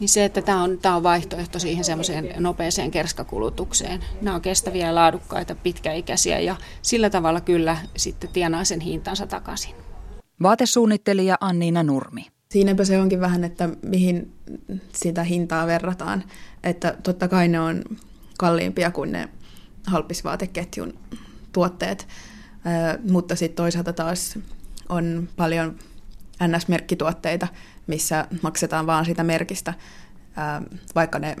Niin 0.00 0.08
se, 0.08 0.24
että 0.24 0.42
tämä 0.42 0.62
on, 0.62 0.78
tämä 0.78 0.96
on 0.96 1.02
vaihtoehto 1.02 1.58
siihen 1.58 1.84
semmoiseen 1.84 2.34
nopeeseen 2.38 2.90
kerskakulutukseen. 2.90 4.04
Nämä 4.22 4.34
on 4.34 4.42
kestäviä 4.42 4.86
ja 4.86 4.94
laadukkaita, 4.94 5.54
pitkäikäisiä 5.54 6.38
ja 6.38 6.56
sillä 6.82 7.10
tavalla 7.10 7.40
kyllä 7.40 7.76
sitten 7.96 8.30
tienaa 8.32 8.64
sen 8.64 8.80
hintansa 8.80 9.26
takaisin. 9.26 9.74
Vaatesuunnittelija 10.42 11.36
Anniina 11.40 11.82
Nurmi. 11.82 12.35
Siinäpä 12.56 12.84
se 12.84 12.98
onkin 12.98 13.20
vähän, 13.20 13.44
että 13.44 13.68
mihin 13.82 14.32
sitä 14.92 15.24
hintaa 15.24 15.66
verrataan. 15.66 16.24
Että 16.64 16.96
totta 17.02 17.28
kai 17.28 17.48
ne 17.48 17.60
on 17.60 17.82
kalliimpia 18.38 18.90
kuin 18.90 19.12
ne 19.12 19.28
halppisvaateketjun 19.86 20.98
tuotteet, 21.52 22.08
mutta 23.10 23.36
sitten 23.36 23.56
toisaalta 23.56 23.92
taas 23.92 24.38
on 24.88 25.28
paljon 25.36 25.78
NS-merkkituotteita, 26.42 27.48
missä 27.86 28.28
maksetaan 28.42 28.86
vaan 28.86 29.04
sitä 29.04 29.24
merkistä, 29.24 29.74
vaikka 30.94 31.18
ne 31.18 31.36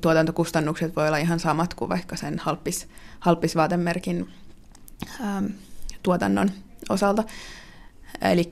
tuotantokustannukset 0.00 0.96
voi 0.96 1.06
olla 1.06 1.18
ihan 1.18 1.40
samat 1.40 1.74
kuin 1.74 1.88
vaikka 1.88 2.16
sen 2.16 2.38
halppis, 2.38 2.88
halppisvaatemerkin 3.20 4.28
tuotannon 6.02 6.50
osalta. 6.88 7.24
Eli 8.22 8.50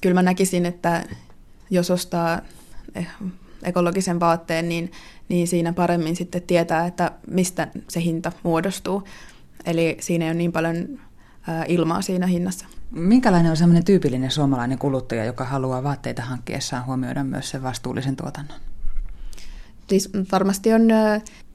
kyllä 0.00 0.14
mä 0.14 0.22
näkisin, 0.22 0.66
että 0.66 1.04
jos 1.70 1.90
ostaa 1.90 2.40
eh, 2.94 3.08
ekologisen 3.62 4.20
vaatteen, 4.20 4.68
niin, 4.68 4.92
niin 5.28 5.48
siinä 5.48 5.72
paremmin 5.72 6.16
sitten 6.16 6.42
tietää, 6.42 6.86
että 6.86 7.10
mistä 7.30 7.68
se 7.88 8.00
hinta 8.00 8.32
muodostuu. 8.42 9.02
Eli 9.66 9.96
siinä 10.00 10.24
ei 10.24 10.30
ole 10.30 10.38
niin 10.38 10.52
paljon 10.52 10.98
ilmaa 11.68 12.02
siinä 12.02 12.26
hinnassa. 12.26 12.66
Minkälainen 12.90 13.50
on 13.50 13.56
sellainen 13.56 13.84
tyypillinen 13.84 14.30
suomalainen 14.30 14.78
kuluttaja, 14.78 15.24
joka 15.24 15.44
haluaa 15.44 15.82
vaatteita 15.82 16.22
hankkiessaan 16.22 16.86
huomioida 16.86 17.24
myös 17.24 17.50
sen 17.50 17.62
vastuullisen 17.62 18.16
tuotannon? 18.16 18.58
Siis 19.88 20.10
varmasti 20.32 20.72
on 20.72 20.82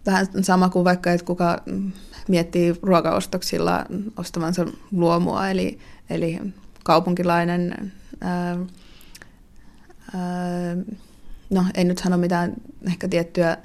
vähän 0.06 0.28
sama 0.42 0.70
kuin 0.70 0.86
vaikka, 0.86 1.12
että 1.12 1.26
kuka 1.26 1.64
miettii 2.28 2.76
ruokaostoksilla 2.82 3.86
ostavansa 4.18 4.66
luomua, 4.92 5.50
eli, 5.50 5.80
eli 6.10 6.40
kaupunkilainen, 6.84 7.92
ää, 8.22 8.58
ää, 10.16 10.78
no 11.50 11.66
en 11.74 11.88
nyt 11.88 11.98
sano 11.98 12.18
mitään 12.18 12.54
ehkä 12.88 13.08
tiettyä 13.08 13.58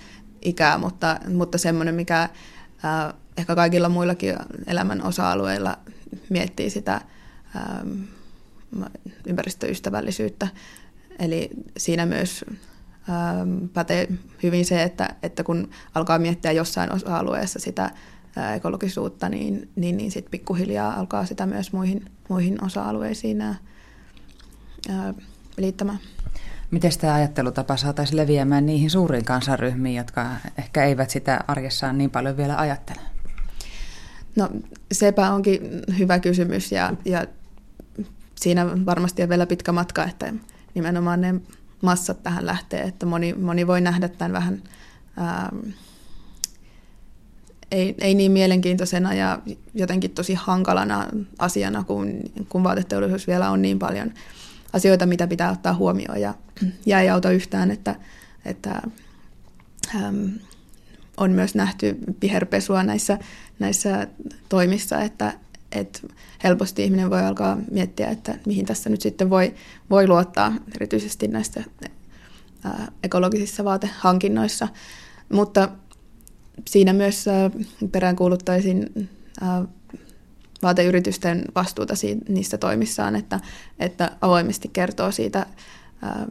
ikää, 0.42 0.78
mutta, 0.78 1.20
mutta 1.35 1.58
semmoinen, 1.58 1.94
mikä 1.94 2.28
ää, 2.82 3.14
ehkä 3.37 3.54
kaikilla 3.54 3.88
muillakin 3.88 4.37
elämän 4.66 5.02
osa-alueilla 5.02 5.78
miettii 6.28 6.70
sitä 6.70 7.00
ää, 7.54 7.85
ympäristöystävällisyyttä. 9.26 10.49
Eli 11.18 11.50
siinä 11.76 12.06
myös 12.06 12.44
ää, 13.08 13.46
pätee 13.73 14.08
hyvin 14.42 14.64
se, 14.64 14.82
että, 14.82 15.14
että 15.23 15.44
kun 15.44 15.70
alkaa 15.94 16.18
miettiä 16.18 16.52
jossain 16.52 16.92
osa-alueessa 16.92 17.58
sitä 17.58 17.90
ekologisuutta, 18.56 19.28
niin, 19.28 19.68
niin, 19.76 19.96
niin 19.96 20.10
sitten 20.10 20.30
pikkuhiljaa 20.30 20.94
alkaa 20.94 21.26
sitä 21.26 21.46
myös 21.46 21.72
muihin, 21.72 22.04
muihin 22.28 22.64
osa-alueisiin 22.64 23.40
ää, 23.40 23.54
liittämään. 25.56 25.98
Miten 26.70 26.90
tämä 27.00 27.14
ajattelutapa 27.14 27.76
saataisiin 27.76 28.16
leviämään 28.16 28.66
niihin 28.66 28.90
suuriin 28.90 29.24
kansanryhmiin, 29.24 29.96
jotka 29.96 30.26
ehkä 30.58 30.84
eivät 30.84 31.10
sitä 31.10 31.40
arjessaan 31.48 31.98
niin 31.98 32.10
paljon 32.10 32.36
vielä 32.36 32.58
ajattele? 32.58 33.00
No 34.36 34.48
sepä 34.92 35.30
onkin 35.30 35.60
hyvä 35.98 36.18
kysymys 36.18 36.72
ja, 36.72 36.92
ja 37.04 37.26
siinä 38.34 38.66
varmasti 38.86 39.22
on 39.22 39.28
vielä 39.28 39.46
pitkä 39.46 39.72
matka, 39.72 40.04
että 40.04 40.32
nimenomaan 40.74 41.20
ne 41.20 41.34
massat 41.82 42.22
tähän 42.22 42.46
lähtee, 42.46 42.82
että 42.82 43.06
moni, 43.06 43.32
moni 43.32 43.66
voi 43.66 43.80
nähdä 43.80 44.08
tämän 44.08 44.32
vähän 44.32 44.62
ää, 45.16 45.52
ei, 47.70 47.94
ei 47.99 48.14
niin 48.14 48.32
mielenkiintoisena 48.32 49.14
ja 49.14 49.38
jotenkin 49.75 50.11
tosi 50.11 50.35
hankalana 50.35 51.06
asiana, 51.38 51.85
kun, 51.85 52.20
kun 52.49 52.64
vaateteollisuus 52.64 53.26
vielä 53.26 53.50
on 53.50 53.62
niin 53.62 53.78
paljon 53.78 54.12
asioita, 54.73 55.06
mitä 55.06 55.26
pitää 55.26 55.50
ottaa 55.50 55.75
huomioon. 55.75 56.20
Ja, 56.20 56.35
ja 56.87 57.00
ei 57.00 57.08
auta 57.08 57.30
yhtään, 57.30 57.70
että, 57.70 57.96
että 58.44 58.82
äm, 59.94 60.30
on 61.16 61.30
myös 61.30 61.54
nähty 61.54 61.96
viherpesua 62.23 62.82
näissä, 62.82 63.18
näissä 63.58 64.06
toimissa, 64.49 65.00
että, 65.00 65.32
että 65.73 66.00
helposti 66.44 66.85
ihminen 66.85 67.11
voi 67.11 67.23
alkaa 67.23 67.58
miettiä, 67.70 68.08
että 68.08 68.35
mihin 68.46 68.66
tässä 68.66 68.90
nyt 68.90 69.00
sitten 69.00 69.30
voi, 69.30 69.54
voi 69.90 70.06
luottaa, 70.06 70.52
erityisesti 70.75 71.28
näistä 71.28 71.64
ää, 72.64 72.92
ekologisissa 73.02 73.64
vaatehankinnoissa. 73.64 74.68
Mutta 75.32 75.68
siinä 76.68 76.92
myös 76.92 77.28
ää, 77.28 77.50
peräänkuuluttaisin 77.92 79.08
ää, 79.40 79.64
vaateyritysten 80.62 81.44
vastuuta 81.54 81.96
siitä, 81.96 82.25
niistä 82.28 82.58
toimissaan, 82.58 83.16
että, 83.16 83.40
että 83.78 84.10
avoimesti 84.20 84.68
kertoo 84.72 85.10
siitä 85.10 85.46
ää, 86.02 86.26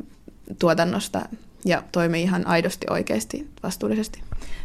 tuotannosta 0.60 1.30
ja 1.66 1.84
toimii 1.92 2.24
ihan 2.24 2.48
aidosti 2.48 2.88
oikeasti 2.90 3.50
vastuullisesti. 3.64 4.22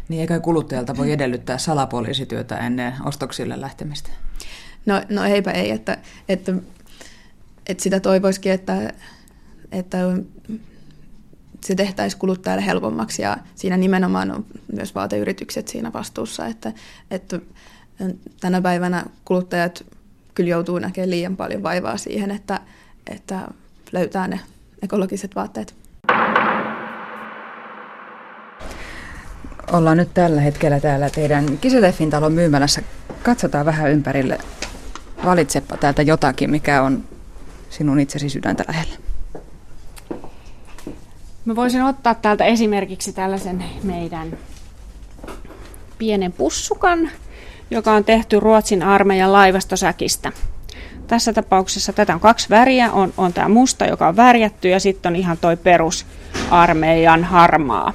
Niin 0.08 0.20
eikä 0.20 0.40
kuluttajalta 0.40 0.96
voi 0.96 1.12
edellyttää 1.12 1.58
salapoliisityötä 1.58 2.56
ennen 2.56 2.94
ostoksille 3.04 3.60
lähtemistä? 3.60 4.10
No, 4.86 5.02
no 5.08 5.24
eipä 5.24 5.50
ei, 5.50 5.70
että, 5.70 5.98
että, 6.28 6.52
että 7.66 7.82
sitä 7.82 8.00
toivoisikin, 8.00 8.52
että, 8.52 8.92
että 9.72 9.98
se 11.64 11.74
tehtäisiin 11.74 12.20
kuluttajalle 12.20 12.66
helpommaksi 12.66 13.22
ja 13.22 13.36
siinä 13.54 13.76
nimenomaan 13.76 14.30
on 14.30 14.46
myös 14.72 14.94
vaateyritykset 14.94 15.68
siinä 15.68 15.92
vastuussa, 15.92 16.46
että, 16.46 16.72
että 17.10 17.40
tänä 18.40 18.60
päivänä 18.60 19.04
kuluttajat 19.24 19.84
kyllä 20.34 20.50
joutuu 20.50 20.78
näkemään 20.78 21.10
liian 21.10 21.36
paljon 21.36 21.62
vaivaa 21.62 21.96
siihen, 21.96 22.30
että, 22.30 22.60
että 23.10 23.48
löytää 23.92 24.28
ne 24.28 24.40
ekologiset 24.82 25.36
vaatteet. 25.36 25.74
Ollaan 29.72 29.96
nyt 29.96 30.14
tällä 30.14 30.40
hetkellä 30.40 30.80
täällä 30.80 31.10
teidän 31.10 31.58
Kiseleffin 31.58 32.10
talon 32.10 32.32
myymälässä. 32.32 32.82
Katsotaan 33.22 33.66
vähän 33.66 33.90
ympärille. 33.90 34.38
Valitsepa 35.24 35.76
täältä 35.76 36.02
jotakin, 36.02 36.50
mikä 36.50 36.82
on 36.82 37.04
sinun 37.70 38.00
itsesi 38.00 38.28
sydäntä 38.28 38.64
lähellä. 38.68 39.09
Mä 41.44 41.56
voisin 41.56 41.82
ottaa 41.82 42.14
täältä 42.14 42.44
esimerkiksi 42.44 43.12
tällaisen 43.12 43.64
meidän 43.82 44.38
pienen 45.98 46.32
pussukan, 46.32 47.10
joka 47.70 47.92
on 47.92 48.04
tehty 48.04 48.40
Ruotsin 48.40 48.82
armeijan 48.82 49.32
laivastosäkistä. 49.32 50.32
Tässä 51.06 51.32
tapauksessa 51.32 51.92
tätä 51.92 52.14
on 52.14 52.20
kaksi 52.20 52.48
väriä. 52.50 52.92
On, 52.92 53.12
on 53.16 53.32
tämä 53.32 53.48
musta, 53.48 53.86
joka 53.86 54.08
on 54.08 54.16
värjätty, 54.16 54.68
ja 54.68 54.80
sitten 54.80 55.12
on 55.12 55.16
ihan 55.16 55.38
toi 55.38 55.56
perus 55.56 56.06
armeijan 56.50 57.24
harmaa. 57.24 57.92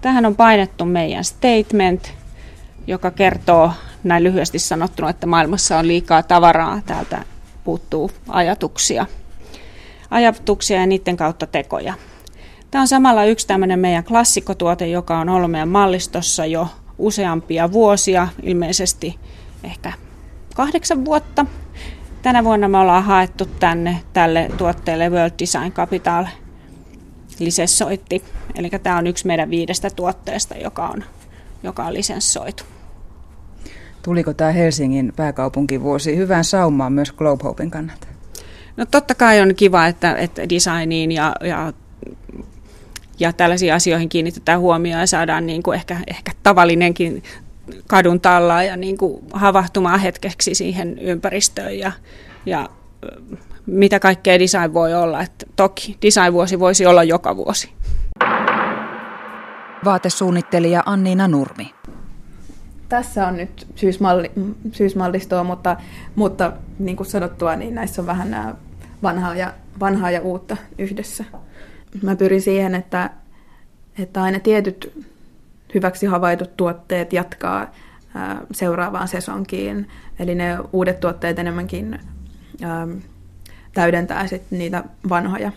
Tähän 0.00 0.26
on 0.26 0.36
painettu 0.36 0.84
meidän 0.84 1.24
statement, 1.24 2.12
joka 2.86 3.10
kertoo 3.10 3.72
näin 4.04 4.24
lyhyesti 4.24 4.58
sanottuna, 4.58 5.10
että 5.10 5.26
maailmassa 5.26 5.78
on 5.78 5.88
liikaa 5.88 6.22
tavaraa. 6.22 6.82
Täältä 6.86 7.24
puuttuu 7.64 8.10
ajatuksia, 8.28 9.06
ajatuksia 10.10 10.80
ja 10.80 10.86
niiden 10.86 11.16
kautta 11.16 11.46
tekoja. 11.46 11.94
Tämä 12.70 12.82
on 12.82 12.88
samalla 12.88 13.24
yksi 13.24 13.46
tämmöinen 13.46 13.78
meidän 13.78 14.04
klassikkotuote, 14.04 14.86
joka 14.86 15.18
on 15.18 15.28
ollut 15.28 15.50
meidän 15.50 15.68
mallistossa 15.68 16.46
jo 16.46 16.68
useampia 16.98 17.72
vuosia, 17.72 18.28
ilmeisesti 18.42 19.18
ehkä 19.64 19.92
kahdeksan 20.54 21.04
vuotta. 21.04 21.46
Tänä 22.22 22.44
vuonna 22.44 22.68
me 22.68 22.78
ollaan 22.78 23.04
haettu 23.04 23.46
tänne 23.60 24.02
tälle 24.12 24.50
tuotteelle 24.58 25.10
World 25.10 25.32
Design 25.38 25.72
Capital 25.72 26.26
lisenssoitti. 27.38 28.24
Eli 28.54 28.70
tämä 28.82 28.98
on 28.98 29.06
yksi 29.06 29.26
meidän 29.26 29.50
viidestä 29.50 29.90
tuotteesta, 29.90 30.54
joka 30.56 30.86
on, 30.86 31.04
joka 31.62 31.84
on 31.84 31.94
lisenssoitu. 31.94 32.64
Tuliko 34.02 34.34
tämä 34.34 34.52
Helsingin 34.52 35.12
pääkaupunkivuosi 35.16 36.16
hyvään 36.16 36.44
saumaan 36.44 36.92
myös 36.92 37.12
Globe 37.12 37.44
Hopein 37.44 37.70
kannalta? 37.70 38.06
No 38.76 38.86
totta 38.90 39.14
kai 39.14 39.40
on 39.40 39.54
kiva, 39.54 39.86
että, 39.86 40.16
että 40.16 40.48
designiin 40.48 41.12
ja, 41.12 41.32
ja 41.44 41.72
ja 43.20 43.32
tällaisiin 43.32 43.74
asioihin 43.74 44.08
kiinnitetään 44.08 44.60
huomioon 44.60 45.00
ja 45.00 45.06
saadaan 45.06 45.46
niin 45.46 45.62
kuin 45.62 45.74
ehkä, 45.74 45.96
ehkä 46.06 46.32
tavallinenkin 46.42 47.22
kadun 47.86 48.20
tallaa 48.20 48.62
ja 48.62 48.76
niin 48.76 48.98
kuin 48.98 49.24
havahtumaan 49.32 50.00
hetkeksi 50.00 50.54
siihen 50.54 50.98
ympäristöön 50.98 51.78
ja, 51.78 51.92
ja 52.46 52.68
mitä 53.66 54.00
kaikkea 54.00 54.38
design 54.38 54.74
voi 54.74 54.94
olla. 54.94 55.22
Että 55.22 55.46
toki 55.56 55.96
designvuosi 56.02 56.60
voisi 56.60 56.86
olla 56.86 57.04
joka 57.04 57.36
vuosi. 57.36 57.72
Vaatesuunnittelija 59.84 60.82
Anniina 60.86 61.28
Nurmi. 61.28 61.74
Tässä 62.88 63.26
on 63.26 63.36
nyt 63.36 63.66
syysmalli, 63.74 64.30
syysmallistoa, 64.72 65.44
mutta, 65.44 65.76
mutta 66.14 66.52
niin 66.78 66.96
kuin 66.96 67.06
sanottua, 67.06 67.56
niin 67.56 67.74
näissä 67.74 68.02
on 68.02 68.06
vähän 68.06 68.30
nämä 68.30 68.54
vanhaa 69.02 69.34
ja, 69.34 69.54
vanhaa 69.80 70.10
ja 70.10 70.20
uutta 70.20 70.56
yhdessä 70.78 71.24
mä 72.02 72.16
pyrin 72.16 72.42
siihen, 72.42 72.74
että, 72.74 73.10
että 73.98 74.22
aina 74.22 74.40
tietyt 74.40 75.04
hyväksi 75.74 76.06
havaitut 76.06 76.56
tuotteet 76.56 77.12
jatkaa 77.12 77.72
seuraavaan 78.52 79.08
sesonkiin. 79.08 79.88
Eli 80.18 80.34
ne 80.34 80.58
uudet 80.72 81.00
tuotteet 81.00 81.38
enemmänkin 81.38 81.98
ää, 82.62 82.88
täydentää 83.74 84.26
sit 84.26 84.42
niitä 84.50 84.84
vanhoja. 85.08 85.52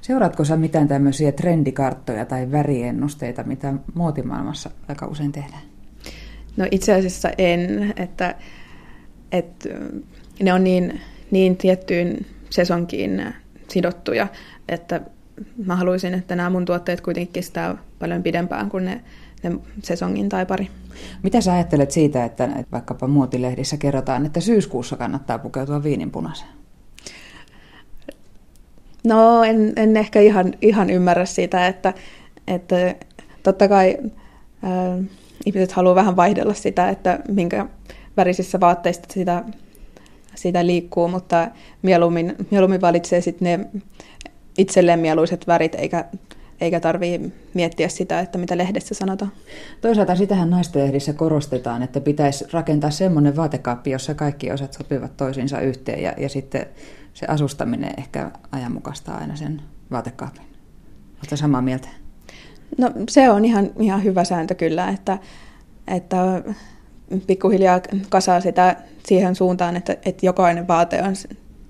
Seuraatko 0.00 0.44
sä 0.44 0.56
mitään 0.56 0.88
tämmöisiä 0.88 1.32
trendikarttoja 1.32 2.24
tai 2.24 2.50
väriennusteita, 2.50 3.42
mitä 3.42 3.74
muotimaailmassa 3.94 4.70
aika 4.88 5.06
usein 5.06 5.32
tehdään? 5.32 5.62
No 6.56 6.66
itse 6.70 6.94
asiassa 6.94 7.30
en, 7.38 7.94
että, 7.96 8.34
että 9.32 9.68
ne 10.42 10.52
on 10.52 10.64
niin, 10.64 11.00
niin 11.30 11.56
tiettyyn 11.56 12.26
sesonkiin 12.50 13.34
sidottuja, 13.68 14.26
että 14.68 15.00
mä 15.66 15.76
haluaisin, 15.76 16.14
että 16.14 16.36
nämä 16.36 16.50
mun 16.50 16.64
tuotteet 16.64 17.00
kuitenkin 17.00 17.32
kestää 17.32 17.76
paljon 17.98 18.22
pidempään 18.22 18.70
kuin 18.70 18.84
ne, 18.84 19.00
ne 19.42 19.52
sesongin 19.82 20.28
tai 20.28 20.46
pari. 20.46 20.68
Mitä 21.22 21.40
sä 21.40 21.52
ajattelet 21.52 21.90
siitä, 21.90 22.24
että 22.24 22.48
vaikkapa 22.72 23.06
muotilehdissä 23.06 23.76
kerrotaan, 23.76 24.26
että 24.26 24.40
syyskuussa 24.40 24.96
kannattaa 24.96 25.38
pukeutua 25.38 25.82
viininpunaiseen? 25.82 26.50
No 29.04 29.44
en, 29.44 29.72
en 29.76 29.96
ehkä 29.96 30.20
ihan, 30.20 30.54
ihan 30.62 30.90
ymmärrä 30.90 31.24
sitä, 31.24 31.66
että, 31.66 31.94
että 32.48 32.94
totta 33.42 33.68
kai 33.68 33.96
äh, 34.64 35.04
ihmiset 35.46 35.72
haluaa 35.72 35.94
vähän 35.94 36.16
vaihdella 36.16 36.54
sitä, 36.54 36.88
että 36.88 37.18
minkä 37.28 37.66
värisissä 38.16 38.60
vaatteista 38.60 39.08
sitä, 39.12 39.44
sitä 40.34 40.66
liikkuu, 40.66 41.08
mutta 41.08 41.48
mieluummin, 41.82 42.36
mieluummin 42.50 42.80
valitsee 42.80 43.20
sitten 43.20 43.70
ne 43.72 43.82
itselleen 44.58 45.00
mieluiset 45.00 45.46
värit, 45.46 45.74
eikä, 45.74 46.04
eikä 46.60 46.80
tarvii 46.80 47.32
miettiä 47.54 47.88
sitä, 47.88 48.20
että 48.20 48.38
mitä 48.38 48.58
lehdessä 48.58 48.94
sanotaan. 48.94 49.32
Toisaalta 49.80 50.16
sitähän 50.16 50.50
naistenlehdissä 50.50 51.12
korostetaan, 51.12 51.82
että 51.82 52.00
pitäisi 52.00 52.44
rakentaa 52.52 52.90
semmoinen 52.90 53.36
vaatekaappi, 53.36 53.90
jossa 53.90 54.14
kaikki 54.14 54.52
osat 54.52 54.72
sopivat 54.72 55.16
toisiinsa 55.16 55.60
yhteen 55.60 56.02
ja, 56.02 56.14
ja 56.18 56.28
sitten 56.28 56.66
se 57.14 57.26
asustaminen 57.26 57.94
ehkä 57.98 58.30
ajanmukaistaa 58.52 59.18
aina 59.18 59.36
sen 59.36 59.62
vaatekaapin. 59.90 60.44
Oletko 61.18 61.36
samaa 61.36 61.62
mieltä? 61.62 61.88
No 62.78 62.90
se 63.08 63.30
on 63.30 63.44
ihan, 63.44 63.70
ihan 63.78 64.04
hyvä 64.04 64.24
sääntö 64.24 64.54
kyllä, 64.54 64.88
että, 64.88 65.18
että 65.86 66.42
pikkuhiljaa 67.26 67.80
kasaa 68.08 68.40
sitä 68.40 68.76
siihen 69.06 69.34
suuntaan, 69.34 69.76
että, 69.76 69.96
että 70.04 70.26
jokainen 70.26 70.68
vaate 70.68 71.02
on, 71.02 71.14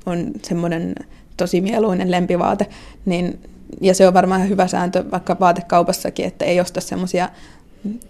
on 0.07 0.33
semmoinen 0.43 0.95
tosi 1.37 1.61
mieluinen 1.61 2.11
lempivaate, 2.11 2.67
niin, 3.05 3.41
ja 3.81 3.95
se 3.95 4.09
on 4.09 4.15
varmaan 4.15 4.49
hyvä 4.49 4.67
sääntö 4.67 5.05
vaikka 5.11 5.37
vaatekaupassakin, 5.41 6.27
että 6.27 6.45
ei 6.45 6.61
osta 6.61 6.81
semmoisia 6.81 7.29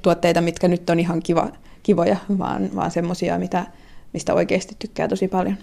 tuotteita, 0.02 0.40
mitkä 0.40 0.68
nyt 0.68 0.90
on 0.90 1.00
ihan 1.00 1.22
kiva, 1.22 1.48
kivoja, 1.82 2.16
vaan, 2.38 2.70
vaan 2.74 2.90
semmoisia, 2.90 3.38
mitä, 3.38 3.66
mistä 4.12 4.34
oikeasti 4.34 4.76
tykkää 4.78 5.08
tosi 5.08 5.28
paljon. 5.28 5.56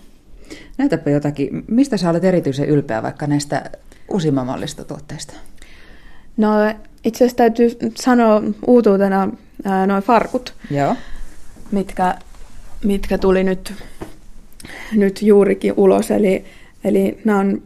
Näytäpä 0.78 1.10
jotakin. 1.10 1.63
Mistä 1.67 1.97
sä 1.97 2.10
olet 2.10 2.24
erityisen 2.24 2.69
ylpeä 2.69 3.04
vaikka 3.04 3.28
näistä 3.28 3.69
uusimmamallista 4.10 4.86
tuotteista? 4.86 5.34
No 6.38 6.50
itse 7.04 7.17
asiassa 7.17 7.38
täytyy 7.38 7.78
sanoa 7.95 8.41
uutuutena 8.67 9.30
noin 9.88 10.04
farkut, 10.04 10.54
Joo. 10.71 10.95
Mitkä, 11.71 12.15
mitkä 12.84 13.17
tuli 13.17 13.43
nyt, 13.43 13.74
nyt 14.91 15.21
juurikin 15.21 15.74
ulos. 15.78 16.12
Eli 16.12 16.45
Eli 16.84 17.20
nämä 17.26 17.39
on 17.39 17.62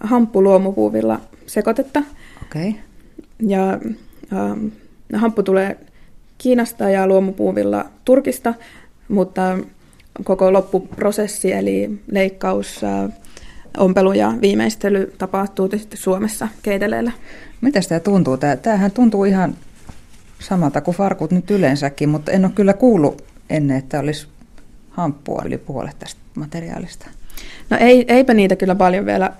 hamppuluomupuuvilla 0.00 1.20
sekoitetta. 1.46 2.02
Okay. 2.42 2.72
Ja 3.40 3.72
äh, 3.72 4.72
hamppu 5.14 5.42
tulee 5.42 5.78
Kiinasta 6.38 6.90
ja 6.90 7.06
luomupuuvilla 7.06 7.84
Turkista, 8.04 8.54
mutta 9.08 9.58
koko 10.24 10.52
loppuprosessi 10.52 11.52
eli 11.52 12.00
leikkaus, 12.10 12.84
äh, 12.84 13.10
ompelu 13.78 14.12
ja 14.12 14.34
viimeistely 14.40 15.14
tapahtuu 15.18 15.70
sitten 15.70 15.98
Suomessa 15.98 16.48
keiteleellä. 16.62 17.12
Mitä 17.60 17.80
tämä 17.88 18.00
tuntuu? 18.00 18.36
Tämähän 18.62 18.90
tuntuu 18.90 19.24
ihan 19.24 19.54
samalta 20.38 20.80
kuin 20.80 20.96
farkut 20.96 21.30
nyt 21.30 21.50
yleensäkin, 21.50 22.08
mutta 22.08 22.32
en 22.32 22.44
ole 22.44 22.52
kyllä 22.54 22.72
kuullut 22.72 23.24
ennen, 23.50 23.76
että 23.76 24.00
olisi 24.00 24.28
hamppua 24.90 25.42
yli 25.46 25.58
puolet 25.58 25.98
tästä 25.98 26.20
materiaalista. 26.34 27.06
No 27.70 27.76
ei, 27.80 28.04
eipä 28.08 28.34
niitä 28.34 28.56
kyllä 28.56 28.74
paljon 28.74 29.06
vielä 29.06 29.30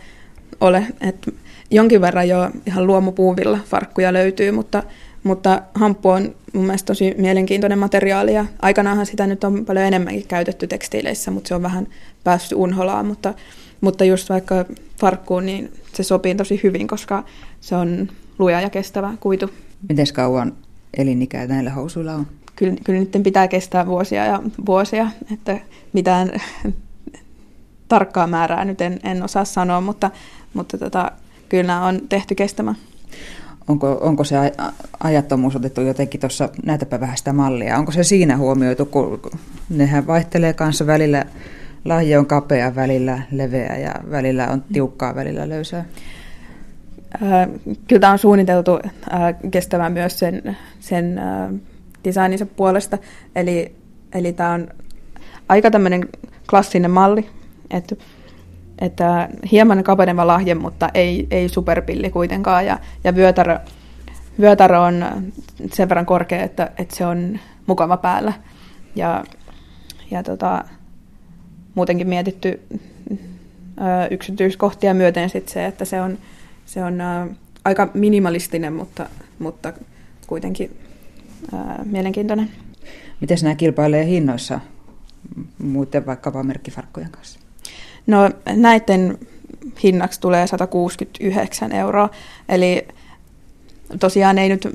ole. 0.61 0.87
Et 1.00 1.35
jonkin 1.70 2.00
verran 2.00 2.28
jo 2.28 2.50
ihan 2.66 2.87
luomupuuvilla 2.87 3.59
farkkuja 3.64 4.12
löytyy, 4.12 4.52
mutta, 4.52 4.82
mutta 5.22 5.62
hamppu 5.74 6.09
on 6.09 6.35
mun 6.52 6.64
mielestä 6.64 6.87
tosi 6.87 7.14
mielenkiintoinen 7.18 7.78
materiaali 7.78 8.35
ja 8.35 8.44
aikanaanhan 8.62 9.06
sitä 9.06 9.26
nyt 9.26 9.44
on 9.44 9.64
paljon 9.64 9.87
enemmänkin 9.87 10.26
käytetty 10.28 10.66
tekstiileissä, 10.66 11.30
mutta 11.30 11.48
se 11.48 11.54
on 11.54 11.62
vähän 11.62 11.87
päässyt 12.24 12.59
unholaan, 12.59 13.06
mutta, 13.06 13.35
mutta 13.80 14.04
just 14.04 14.28
vaikka 14.28 14.64
farkkuun, 15.00 15.46
niin 15.46 15.72
se 15.92 16.02
sopii 16.02 16.35
tosi 16.35 16.61
hyvin, 16.62 16.88
koska 16.88 17.24
se 17.61 17.76
on 17.76 18.09
luja 18.38 18.61
ja 18.61 18.70
kestävä 18.70 19.14
kuitu. 19.20 19.50
Miten 19.88 20.06
kauan 20.14 20.52
elinikä 20.96 21.46
näillä 21.46 21.70
housuilla 21.70 22.14
on? 22.14 22.26
Kyllä, 22.56 22.74
kyllä 22.85 23.00
nyt 23.00 23.16
pitää 23.22 23.48
kestää 23.48 23.87
vuosia 23.87 24.24
ja 24.24 24.42
vuosia, 24.66 25.11
että 25.32 25.61
mitään 25.92 26.32
tarkkaa 27.88 28.27
määrää 28.27 28.64
nyt 28.64 28.81
en, 28.81 28.99
en 29.03 29.22
osaa 29.22 29.44
sanoa, 29.44 29.81
mutta, 29.81 30.11
mutta 30.55 30.79
tota, 30.79 31.12
kyllä 31.49 31.66
nämä 31.66 31.87
on 31.87 32.01
tehty 32.09 32.35
kestämään. 32.35 32.77
Onko, 33.68 33.99
onko 34.01 34.25
se 34.25 34.37
ajattomuus 35.01 35.57
otettu 35.57 35.81
jotenkin 35.81 36.20
tuossa, 36.20 36.49
näytäpä 36.66 37.01
vähän 37.01 37.16
sitä 37.16 37.33
mallia, 37.33 37.79
onko 37.79 37.92
se 37.92 38.05
siinä 38.05 38.37
huomioitu, 38.37 38.87
kun 38.87 39.20
nehän 39.70 40.07
vaihtelee 40.07 40.53
kanssa 40.53 40.87
välillä, 40.87 41.25
lahja 41.85 42.18
on 42.18 42.27
kapea, 42.27 42.75
välillä 42.75 43.22
leveä 43.31 43.77
ja 43.77 43.94
välillä 44.11 44.49
on 44.49 44.64
tiukkaa, 44.72 45.14
välillä 45.14 45.49
löysää? 45.49 45.85
kyllä 47.88 48.01
tämä 48.01 48.12
on 48.12 48.18
suunniteltu 48.18 48.79
kestämään 49.51 49.92
myös 49.92 50.18
sen, 50.18 50.57
sen 50.81 51.20
designinsa 52.05 52.46
puolesta, 52.46 52.99
eli, 53.37 53.75
eli 54.14 54.33
tämä 54.33 54.53
on 54.53 54.68
aika 55.49 55.70
tämmöinen 55.70 56.09
klassinen 56.51 56.90
malli, 56.90 57.29
että 57.70 57.96
että 58.79 59.29
hieman 59.52 59.85
kapeneva 59.85 60.26
lahje, 60.26 60.55
mutta 60.55 60.90
ei, 60.94 61.26
ei 61.31 61.48
superpilli 61.48 62.11
kuitenkaan. 62.11 62.66
Ja, 62.66 62.79
ja 63.05 63.14
vyötärö, 63.14 63.59
vyötärö 64.40 64.81
on 64.81 65.05
sen 65.72 65.88
verran 65.88 66.07
korkea, 66.07 66.42
että, 66.42 66.70
että 66.79 66.96
se 66.96 67.07
on 67.07 67.38
mukava 67.66 67.96
päällä. 67.96 68.33
Ja, 68.96 69.24
ja 70.11 70.22
tota, 70.22 70.64
muutenkin 71.74 72.09
mietitty 72.09 72.61
ö, 73.11 74.07
yksityiskohtia 74.11 74.94
myöten 74.94 75.31
sit 75.31 75.48
se, 75.48 75.66
että 75.66 75.85
se 75.85 76.00
on, 76.00 76.18
se 76.66 76.85
on 76.85 77.00
ö, 77.00 77.26
aika 77.64 77.88
minimalistinen, 77.94 78.72
mutta, 78.72 79.07
mutta 79.38 79.72
kuitenkin 80.26 80.76
ö, 81.52 81.57
mielenkiintoinen. 81.85 82.50
Miten 83.20 83.38
nämä 83.42 83.55
kilpailee 83.55 84.07
hinnoissa 84.07 84.61
muiden 85.59 86.07
vaikkapa 86.07 86.42
merkkifarkkojen 86.42 87.11
kanssa? 87.11 87.45
No 88.06 88.30
näiden 88.56 89.18
hinnaksi 89.82 90.20
tulee 90.20 90.46
169 90.46 91.72
euroa, 91.72 92.10
eli 92.48 92.88
tosiaan 94.00 94.38
ei 94.38 94.48
nyt 94.48 94.68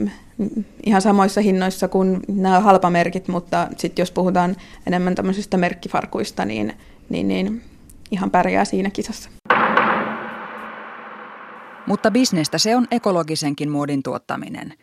ihan 0.85 1.01
samoissa 1.01 1.41
hinnoissa 1.41 1.87
kuin 1.87 2.19
nämä 2.27 2.59
halpamerkit, 2.59 3.27
mutta 3.27 3.67
sitten 3.77 4.01
jos 4.01 4.11
puhutaan 4.11 4.55
enemmän 4.87 5.15
tämmöisistä 5.15 5.57
merkkifarkuista, 5.57 6.45
niin, 6.45 6.73
niin, 7.09 7.27
niin 7.27 7.61
ihan 8.11 8.31
pärjää 8.31 8.65
siinä 8.65 8.89
kisassa. 8.89 9.29
Mutta 11.87 12.11
bisnestä 12.11 12.57
se 12.57 12.75
on 12.75 12.87
ekologisenkin 12.91 13.69
muodin 13.69 14.03
tuottaminen. 14.03 14.73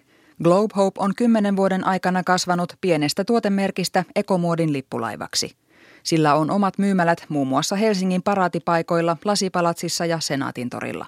Globe 0.43 0.75
Hope 0.77 1.01
on 1.01 1.15
kymmenen 1.15 1.57
vuoden 1.57 1.87
aikana 1.87 2.23
kasvanut 2.23 2.73
pienestä 2.81 3.25
tuotemerkistä 3.25 4.05
ekomuodin 4.17 4.73
lippulaivaksi– 4.73 5.53
sillä 6.09 6.35
on 6.35 6.51
omat 6.51 6.79
myymälät 6.79 7.25
muun 7.29 7.49
muassa 7.49 7.77
Helsingin 7.77 8.23
paraatipaikoilla, 8.23 9.17
Lasipalatsissa 9.25 10.07
ja 10.07 10.21
Senaatintorilla. 10.21 11.07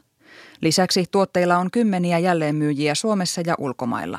Lisäksi 0.61 1.05
tuotteilla 1.11 1.59
on 1.59 1.71
kymmeniä 1.71 2.19
jälleenmyyjiä 2.19 2.95
Suomessa 2.95 3.41
ja 3.47 3.55
ulkomailla. 3.59 4.19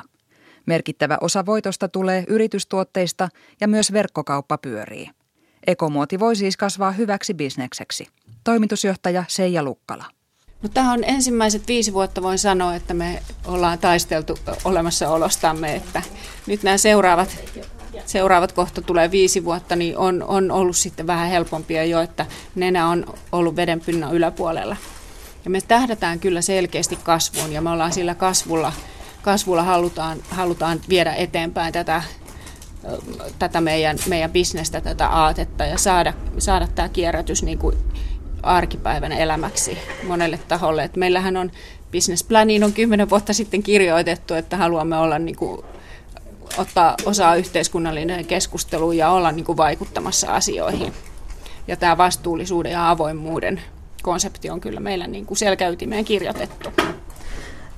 Merkittävä 0.66 1.18
osa 1.20 1.46
voitosta 1.46 1.88
tulee 1.88 2.24
yritystuotteista 2.28 3.28
ja 3.60 3.68
myös 3.68 3.92
verkkokauppa 3.92 4.58
pyörii. 4.58 5.10
Ekomuoti 5.66 6.20
voi 6.20 6.36
siis 6.36 6.56
kasvaa 6.56 6.92
hyväksi 6.92 7.34
bisnekseksi. 7.34 8.06
Toimitusjohtaja 8.44 9.24
Seija 9.28 9.62
Lukkala. 9.62 10.04
No, 10.62 10.68
tämä 10.68 10.92
on 10.92 11.04
ensimmäiset 11.04 11.68
viisi 11.68 11.92
vuotta 11.92 12.22
voin 12.22 12.38
sanoa, 12.38 12.74
että 12.74 12.94
me 12.94 13.22
ollaan 13.44 13.78
taisteltu 13.78 14.38
olemassaolostamme, 14.64 15.74
että 15.74 16.02
nyt 16.46 16.62
nämä 16.62 16.76
seuraavat 16.76 17.36
seuraavat 18.06 18.52
kohta 18.52 18.82
tulee 18.82 19.10
viisi 19.10 19.44
vuotta, 19.44 19.76
niin 19.76 19.98
on, 19.98 20.22
on 20.22 20.50
ollut 20.50 20.76
sitten 20.76 21.06
vähän 21.06 21.28
helpompia 21.28 21.84
jo, 21.84 22.00
että 22.00 22.26
nenä 22.54 22.88
on 22.88 23.04
ollut 23.32 23.56
vedenpinnan 23.56 24.14
yläpuolella. 24.14 24.76
Ja 25.44 25.50
me 25.50 25.60
tähdätään 25.60 26.20
kyllä 26.20 26.40
selkeästi 26.40 26.98
kasvuun 27.02 27.52
ja 27.52 27.60
me 27.60 27.70
ollaan 27.70 27.92
sillä 27.92 28.14
kasvulla, 28.14 28.72
kasvulla 29.22 29.62
halutaan, 29.62 30.18
halutaan 30.30 30.80
viedä 30.88 31.14
eteenpäin 31.14 31.72
tätä, 31.72 32.02
tätä 33.38 33.60
meidän, 33.60 33.98
meidän 34.08 34.30
bisnestä, 34.30 34.80
tätä 34.80 35.08
aatetta 35.08 35.64
ja 35.64 35.78
saada, 35.78 36.12
saada 36.38 36.68
tämä 36.74 36.88
kierrätys 36.88 37.42
niin 37.42 37.58
kuin 37.58 37.76
arkipäivän 38.42 39.12
elämäksi 39.12 39.78
monelle 40.06 40.38
taholle. 40.48 40.84
Et 40.84 40.96
meillähän 40.96 41.36
on 41.36 41.50
businessplaniin 41.92 42.64
on 42.64 42.72
kymmenen 42.72 43.10
vuotta 43.10 43.32
sitten 43.32 43.62
kirjoitettu, 43.62 44.34
että 44.34 44.56
haluamme 44.56 44.96
olla 44.96 45.18
niin 45.18 45.36
kuin 45.36 45.64
ottaa 46.58 46.94
osaa 47.04 47.36
yhteiskunnallinen 47.36 48.24
keskusteluun 48.24 48.96
ja 48.96 49.10
olla 49.10 49.32
niin 49.32 49.44
kuin 49.44 49.56
vaikuttamassa 49.56 50.34
asioihin. 50.34 50.92
Ja 51.68 51.76
tämä 51.76 51.98
vastuullisuuden 51.98 52.72
ja 52.72 52.90
avoimuuden 52.90 53.60
konsepti 54.02 54.50
on 54.50 54.60
kyllä 54.60 54.80
meillä 54.80 55.06
niin 55.06 55.26
kuin 55.26 55.38
selkäytimeen 55.38 56.04
kirjoitettu. 56.04 56.68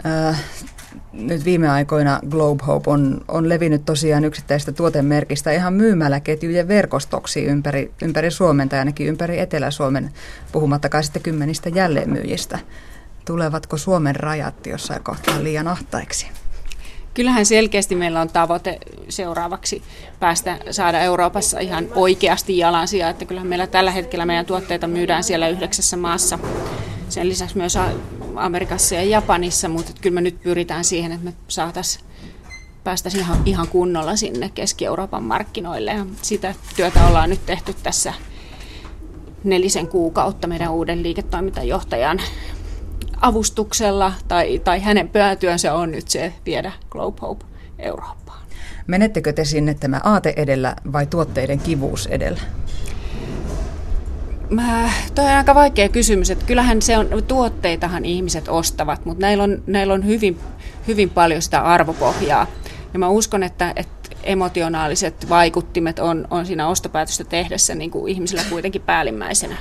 Äh, 0.07 0.45
nyt 1.13 1.45
viime 1.45 1.69
aikoina 1.69 2.21
Globe 2.31 2.65
Hope 2.65 2.91
on, 2.91 3.21
on 3.29 3.49
levinnyt 3.49 3.85
tosiaan 3.85 4.25
yksittäistä 4.25 4.73
tuotemerkistä 4.73 5.53
ihan 5.53 5.73
myymäläketjujen 5.73 6.69
verkostoksi 6.69 7.45
ympäri, 7.45 7.93
ympäri 8.03 8.31
Suomen 8.31 8.69
tai 8.69 8.79
ainakin 8.79 9.07
ympäri 9.07 9.39
Etelä-Suomen, 9.39 10.11
puhumattakaan 10.53 11.05
sitten 11.05 11.23
kymmenistä 11.23 11.69
jälleenmyyjistä. 11.69 12.59
Tulevatko 13.25 13.77
Suomen 13.77 14.17
rajat 14.17 14.67
jossain 14.67 15.05
kohtaa 15.05 15.43
liian 15.43 15.69
ahtaiksi? 15.69 16.27
Kyllähän 17.14 17.46
selkeästi 17.46 17.94
meillä 17.94 18.20
on 18.20 18.29
tavoite 18.29 18.79
seuraavaksi 19.09 19.83
päästä 20.20 20.59
saada 20.70 21.00
Euroopassa 21.00 21.61
ihan 21.61 21.88
oikeasti 21.94 22.59
jalansia, 22.59 23.09
että 23.09 23.24
kyllähän 23.24 23.48
meillä 23.48 23.66
tällä 23.66 23.90
hetkellä 23.90 24.27
meidän 24.27 24.46
tuotteita 24.46 24.87
myydään 24.87 25.24
siellä 25.24 25.48
yhdeksässä 25.48 25.96
maassa. 25.96 26.38
Sen 27.09 27.29
lisäksi 27.29 27.57
myös 27.57 27.79
Amerikassa 28.37 28.94
ja 28.94 29.03
Japanissa, 29.03 29.68
mutta 29.68 29.92
kyllä 30.00 30.14
me 30.14 30.20
nyt 30.20 30.42
pyritään 30.42 30.85
siihen, 30.85 31.12
että 31.12 31.24
me 31.24 31.35
saataisiin 31.48 32.05
päästäisiin 32.85 33.20
ihan, 33.20 33.42
ihan 33.44 33.68
kunnolla 33.68 34.16
sinne 34.16 34.50
Keski-Euroopan 34.55 35.22
markkinoille. 35.22 35.90
Ja 35.90 36.07
sitä 36.22 36.55
työtä 36.77 37.07
ollaan 37.07 37.31
nyt 37.31 37.46
tehty 37.46 37.74
tässä 37.83 38.12
nelisen 39.44 39.88
kuukautta 39.88 40.46
meidän 40.46 40.72
uuden 40.72 41.03
liiketoimintajohtajan 41.03 42.20
avustuksella 43.25 44.13
tai, 44.29 44.59
tai 44.59 44.81
hänen 44.81 45.09
päätyönsä 45.09 45.75
on 45.75 45.91
nyt 45.91 46.09
se 46.09 46.33
viedä 46.47 46.73
Globe 46.91 47.21
Hope 47.21 47.45
Eurooppaan. 47.79 48.39
Menettekö 48.87 49.33
te 49.33 49.45
sinne 49.45 49.75
tämä 49.75 50.01
aate 50.05 50.35
edellä 50.37 50.77
vai 50.93 51.07
tuotteiden 51.07 51.59
kivuus 51.59 52.07
edellä? 52.07 52.41
Mä, 54.51 54.91
toi 55.15 55.25
on 55.25 55.31
aika 55.31 55.55
vaikea 55.55 55.89
kysymys, 55.89 56.31
että 56.31 56.45
kyllähän 56.45 56.83
se 56.83 56.99
on, 56.99 57.09
tuotteitahan 57.29 58.05
ihmiset 58.05 58.49
ostavat, 58.49 59.05
mutta 59.05 59.21
näillä 59.21 59.45
on, 59.45 59.63
näillä 59.67 59.95
on 59.95 60.07
hyvin, 60.07 60.39
hyvin 60.87 61.11
paljon 61.11 61.43
sitä 61.43 61.61
arvopohjaa. 61.61 62.47
Ja 62.93 62.99
mä 62.99 63.09
uskon, 63.09 63.43
että, 63.43 63.73
että 63.77 64.04
emotionaaliset 64.27 65.29
vaikuttimet 65.29 65.99
on, 65.99 66.27
on 66.31 66.47
siinä 66.47 66.69
ostopäätöstä 66.69 67.25
tehdessä 67.25 67.75
niin 67.75 67.91
kuin 67.91 68.13
ihmisillä 68.13 68.43
kuitenkin 68.51 68.83
päällimmäisenä. 68.83 69.57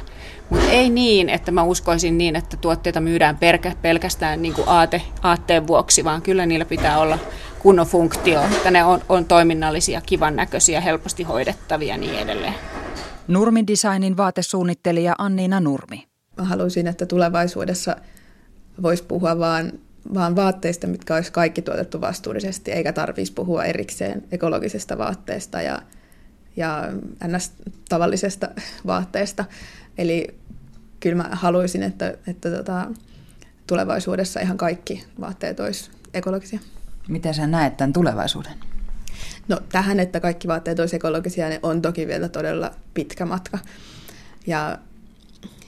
Mutta 0.49 0.69
ei 0.69 0.89
niin, 0.89 1.29
että 1.29 1.51
mä 1.51 1.63
uskoisin 1.63 2.17
niin, 2.17 2.35
että 2.35 2.57
tuotteita 2.57 3.01
myydään 3.01 3.37
pelkästään 3.81 4.41
niin 4.41 4.53
kuin 4.53 4.67
aate, 4.67 5.01
aatteen 5.21 5.67
vuoksi, 5.67 6.03
vaan 6.03 6.21
kyllä 6.21 6.45
niillä 6.45 6.65
pitää 6.65 6.99
olla 6.99 7.19
kunnon 7.59 7.87
funktio, 7.87 8.41
että 8.43 8.71
ne 8.71 8.83
on, 8.83 9.01
on 9.09 9.25
toiminnallisia, 9.25 10.01
kivan 10.01 10.35
näköisiä, 10.35 10.81
helposti 10.81 11.23
hoidettavia 11.23 11.93
ja 11.93 11.97
niin 11.97 12.19
edelleen. 12.19 12.53
Nurmin 13.27 13.67
designin 13.67 14.17
vaatesuunnittelija 14.17 15.15
Anniina 15.17 15.59
Nurmi. 15.59 16.07
Mä 16.37 16.43
haluaisin, 16.43 16.87
että 16.87 17.05
tulevaisuudessa 17.05 17.95
voisi 18.81 19.03
puhua 19.03 19.39
vaan, 19.39 19.71
vaan 20.13 20.35
vaatteista, 20.35 20.87
mitkä 20.87 21.15
olisi 21.15 21.31
kaikki 21.31 21.61
tuotettu 21.61 22.01
vastuullisesti, 22.01 22.71
eikä 22.71 22.93
tarvitsisi 22.93 23.33
puhua 23.33 23.63
erikseen 23.63 24.23
ekologisesta 24.31 24.97
vaatteesta 24.97 25.61
ja, 25.61 25.81
ja 26.55 26.83
ns. 27.27 27.51
tavallisesta 27.89 28.49
vaatteesta. 28.87 29.45
Eli 29.97 30.27
kyllä 30.99 31.15
mä 31.23 31.29
haluaisin, 31.31 31.83
että, 31.83 32.17
että 32.27 32.51
tota, 32.51 32.87
tulevaisuudessa 33.67 34.39
ihan 34.39 34.57
kaikki 34.57 35.05
vaatteet 35.19 35.59
olisi 35.59 35.91
ekologisia. 36.13 36.59
Miten 37.07 37.33
sä 37.33 37.47
näet 37.47 37.77
tämän 37.77 37.93
tulevaisuuden? 37.93 38.53
No 39.47 39.59
tähän, 39.71 39.99
että 39.99 40.19
kaikki 40.19 40.47
vaatteet 40.47 40.79
olisi 40.79 40.95
ekologisia, 40.95 41.49
niin 41.49 41.59
on 41.63 41.81
toki 41.81 42.07
vielä 42.07 42.29
todella 42.29 42.71
pitkä 42.93 43.25
matka. 43.25 43.59
Ja, 44.47 44.77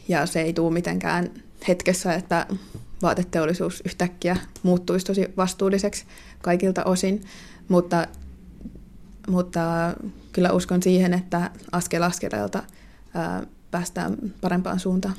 ja 0.07 0.25
se 0.25 0.41
ei 0.41 0.53
tule 0.53 0.73
mitenkään 0.73 1.29
hetkessä, 1.67 2.13
että 2.13 2.47
vaateteollisuus 3.01 3.83
yhtäkkiä 3.85 4.37
muuttuisi 4.63 5.05
tosi 5.05 5.33
vastuulliseksi 5.37 6.05
kaikilta 6.41 6.83
osin, 6.83 7.23
mutta, 7.67 8.07
mutta 9.27 9.61
kyllä 10.31 10.51
uskon 10.51 10.83
siihen, 10.83 11.13
että 11.13 11.51
askel 11.71 12.03
askeleelta 12.03 12.63
ää, 13.13 13.43
päästään 13.71 14.17
parempaan 14.41 14.79
suuntaan. 14.79 15.15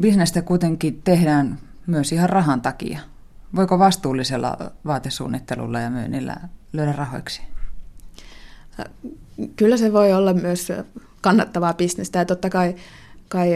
Bisnestä 0.00 0.42
kuitenkin 0.42 1.02
tehdään 1.04 1.58
myös 1.86 2.12
ihan 2.12 2.30
rahan 2.30 2.60
takia. 2.60 2.98
Voiko 3.56 3.78
vastuullisella 3.78 4.56
vaatesuunnittelulla 4.86 5.80
ja 5.80 5.90
myynnillä 5.90 6.36
löydä 6.72 6.92
rahoiksi? 6.92 7.42
Kyllä 9.56 9.76
se 9.76 9.92
voi 9.92 10.12
olla 10.12 10.34
myös 10.34 10.68
kannattavaa 11.20 11.74
bisnestä 11.74 12.18
ja 12.18 12.24
totta 12.24 12.50
kai, 12.50 12.74
kai 13.28 13.48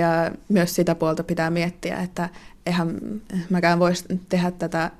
myös 0.49 0.75
sitä 0.75 0.95
puolta 0.95 1.25
pitää 1.25 1.51
miettiä, 1.51 1.97
että 1.97 2.29
eihän 2.67 3.01
mäkään 3.51 3.79
voisi 3.79 4.05
tehdä 4.29 4.51
tätä 4.51 4.91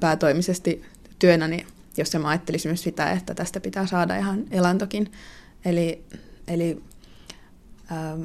päätoimisesti 0.00 0.82
työnäni, 1.18 1.66
jos 1.96 2.14
mä 2.18 2.28
ajattelisin 2.28 2.68
myös 2.68 2.82
sitä, 2.82 3.10
että 3.10 3.34
tästä 3.34 3.60
pitää 3.60 3.86
saada 3.86 4.16
ihan 4.16 4.44
elantokin. 4.50 5.12
Eli, 5.64 6.04
eli 6.48 6.82
ähm, 7.92 8.22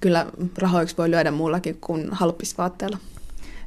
kyllä 0.00 0.26
rahoiksi 0.58 0.96
voi 0.96 1.10
lyödä 1.10 1.30
muullakin 1.30 1.78
kuin 1.80 2.08
halppisvaatteella. 2.12 2.98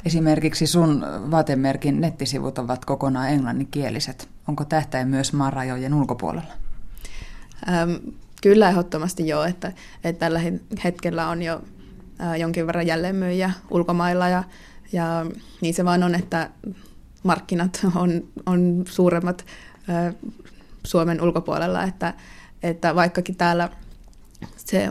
Esimerkiksi 0.06 0.68
sun 0.68 1.06
vaatemerkin 1.32 2.02
nettisivut 2.02 2.58
ovat 2.58 2.86
kokonaan 2.86 3.30
englanninkieliset. 3.30 4.30
Onko 4.48 4.66
tähtäin 4.66 5.08
myös 5.08 5.34
maan 5.34 5.54
rajojen 5.54 5.94
ulkopuolella? 5.94 6.54
Ähm, 7.70 7.92
kyllä 8.42 8.70
ehdottomasti 8.70 9.28
joo, 9.28 9.44
että, 9.44 9.74
että 10.04 10.20
tällä 10.20 10.42
hetkellä 10.84 11.30
on 11.30 11.44
jo 11.44 11.62
jonkin 12.38 12.68
verran 12.68 12.88
jälleenmyyjiä 12.88 13.52
ulkomailla 13.70 14.30
ja, 14.30 14.44
ja 14.92 15.26
niin 15.62 15.74
se 15.74 15.86
vaan 15.86 16.04
on, 16.04 16.16
että 16.16 16.50
markkinat 17.24 17.80
on, 17.96 18.24
on 18.46 18.84
suuremmat 18.88 19.46
Suomen 20.84 21.22
ulkopuolella, 21.22 21.84
että, 21.84 22.14
että 22.64 22.96
vaikkakin 22.96 23.36
täällä 23.36 23.70
se 24.56 24.90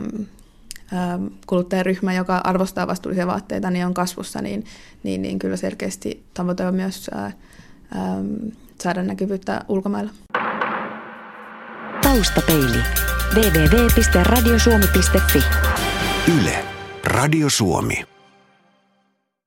kuluttajaryhmä, 1.45 2.13
joka 2.13 2.41
arvostaa 2.43 2.87
vastuullisia 2.87 3.27
vaatteita, 3.27 3.71
niin 3.71 3.85
on 3.85 3.93
kasvussa, 3.93 4.41
niin, 4.41 4.65
niin, 5.03 5.21
niin 5.21 5.39
kyllä 5.39 5.57
selkeästi 5.57 6.23
tavoite 6.33 6.65
on 6.65 6.75
myös 6.75 7.09
ää, 7.13 7.31
ähm, 7.95 8.25
saada 8.81 9.03
näkyvyyttä 9.03 9.65
ulkomailla. 9.67 10.11
Taustapeili. 12.01 12.83
www.radiosuomi.fi 13.35 15.43
Yle. 16.37 16.70
Radio 17.03 17.49
Suomi. 17.49 18.10